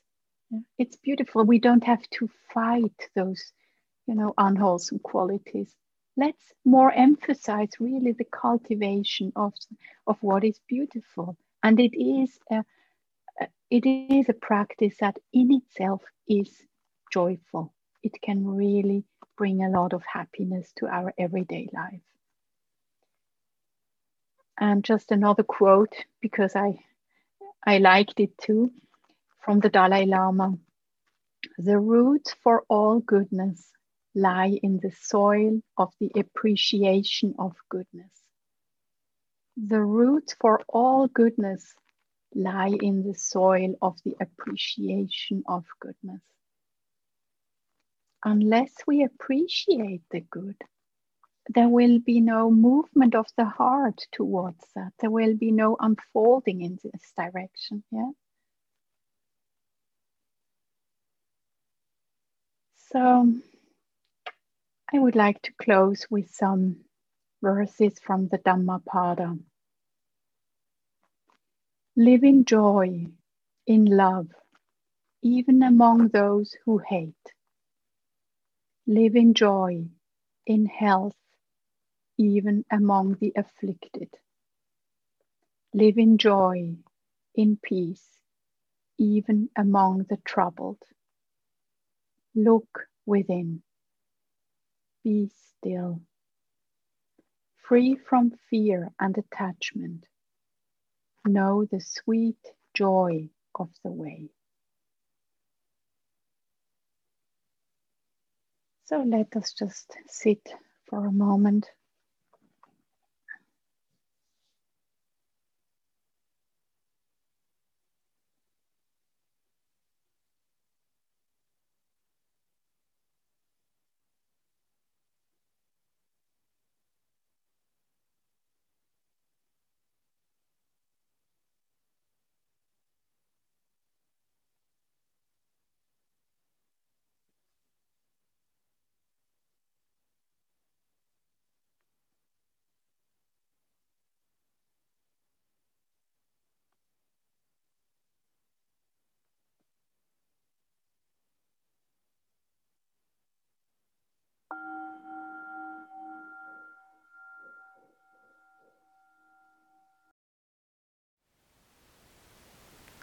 It's 0.77 0.97
beautiful. 0.97 1.43
We 1.43 1.59
don't 1.59 1.83
have 1.83 2.05
to 2.17 2.29
fight 2.53 2.99
those, 3.15 3.41
you 4.07 4.15
know, 4.15 4.33
unwholesome 4.37 4.99
qualities. 4.99 5.75
Let's 6.15 6.45
more 6.65 6.91
emphasize 6.91 7.71
really 7.79 8.13
the 8.13 8.29
cultivation 8.45 9.31
of, 9.35 9.53
of 10.07 10.17
what 10.21 10.43
is 10.43 10.59
beautiful. 10.67 11.37
And 11.63 11.79
it 11.79 11.95
is 11.95 12.39
a, 12.49 12.63
it 13.69 13.85
is 13.85 14.29
a 14.29 14.33
practice 14.33 14.95
that 14.99 15.17
in 15.31 15.51
itself 15.51 16.01
is 16.27 16.49
joyful 17.11 17.73
it 18.07 18.21
can 18.21 18.47
really 18.47 19.03
bring 19.37 19.63
a 19.63 19.69
lot 19.69 19.93
of 19.93 20.03
happiness 20.05 20.71
to 20.77 20.87
our 20.87 21.13
everyday 21.17 21.67
life. 21.73 22.01
And 24.59 24.83
just 24.83 25.11
another 25.11 25.43
quote, 25.43 25.95
because 26.21 26.55
I, 26.55 26.79
I 27.65 27.79
liked 27.79 28.19
it 28.19 28.37
too, 28.37 28.71
from 29.43 29.59
the 29.59 29.69
Dalai 29.69 30.05
Lama. 30.05 30.57
The 31.57 31.79
roots 31.79 32.33
for 32.43 32.63
all 32.69 32.99
goodness 32.99 33.71
lie 34.15 34.59
in 34.63 34.79
the 34.81 34.91
soil 34.91 35.61
of 35.77 35.93
the 35.99 36.11
appreciation 36.15 37.35
of 37.39 37.55
goodness. 37.69 38.11
The 39.57 39.81
roots 39.81 40.35
for 40.39 40.61
all 40.67 41.07
goodness 41.07 41.73
lie 42.35 42.75
in 42.81 43.03
the 43.03 43.15
soil 43.15 43.75
of 43.81 43.97
the 44.03 44.15
appreciation 44.19 45.43
of 45.47 45.65
goodness 45.79 46.21
unless 48.23 48.73
we 48.85 49.03
appreciate 49.03 50.01
the 50.11 50.19
good, 50.19 50.57
there 51.49 51.69
will 51.69 51.99
be 51.99 52.21
no 52.21 52.51
movement 52.51 53.15
of 53.15 53.27
the 53.37 53.45
heart 53.45 54.07
towards 54.11 54.63
that. 54.75 54.93
There 54.99 55.11
will 55.11 55.35
be 55.35 55.51
no 55.51 55.77
unfolding 55.79 56.61
in 56.61 56.79
this 56.83 57.11
direction. 57.15 57.83
Yeah. 57.91 58.11
So 62.91 63.33
I 64.93 64.99
would 64.99 65.15
like 65.15 65.41
to 65.43 65.53
close 65.61 66.07
with 66.09 66.29
some 66.31 66.77
verses 67.41 67.99
from 67.99 68.27
the 68.29 68.37
Dhammapada. 68.37 69.37
Live 71.95 72.23
in 72.23 72.45
joy, 72.45 73.07
in 73.65 73.85
love, 73.85 74.27
even 75.23 75.63
among 75.63 76.09
those 76.09 76.55
who 76.65 76.77
hate 76.77 77.15
live 78.87 79.17
in 79.17 79.33
joy, 79.33 79.85
in 80.45 80.65
health, 80.65 81.15
even 82.17 82.65
among 82.71 83.17
the 83.19 83.33
afflicted. 83.35 84.09
Live 85.73 85.97
in 85.97 86.17
joy, 86.17 86.75
in 87.35 87.57
peace, 87.61 88.05
even 88.97 89.49
among 89.57 90.05
the 90.09 90.17
troubled. 90.25 90.81
Look 92.35 92.87
within. 93.05 93.63
Be 95.03 95.31
still. 95.59 96.01
Free 97.67 97.97
from 98.09 98.31
fear 98.49 98.91
and 98.99 99.17
attachment. 99.17 100.05
Know 101.25 101.65
the 101.65 101.81
sweet 101.81 102.39
joy 102.73 103.29
of 103.55 103.69
the 103.83 103.91
way. 103.91 104.29
So 108.85 109.03
let 109.03 109.35
us 109.35 109.53
just 109.53 109.91
sit 110.07 110.49
for 110.89 111.05
a 111.05 111.11
moment 111.11 111.67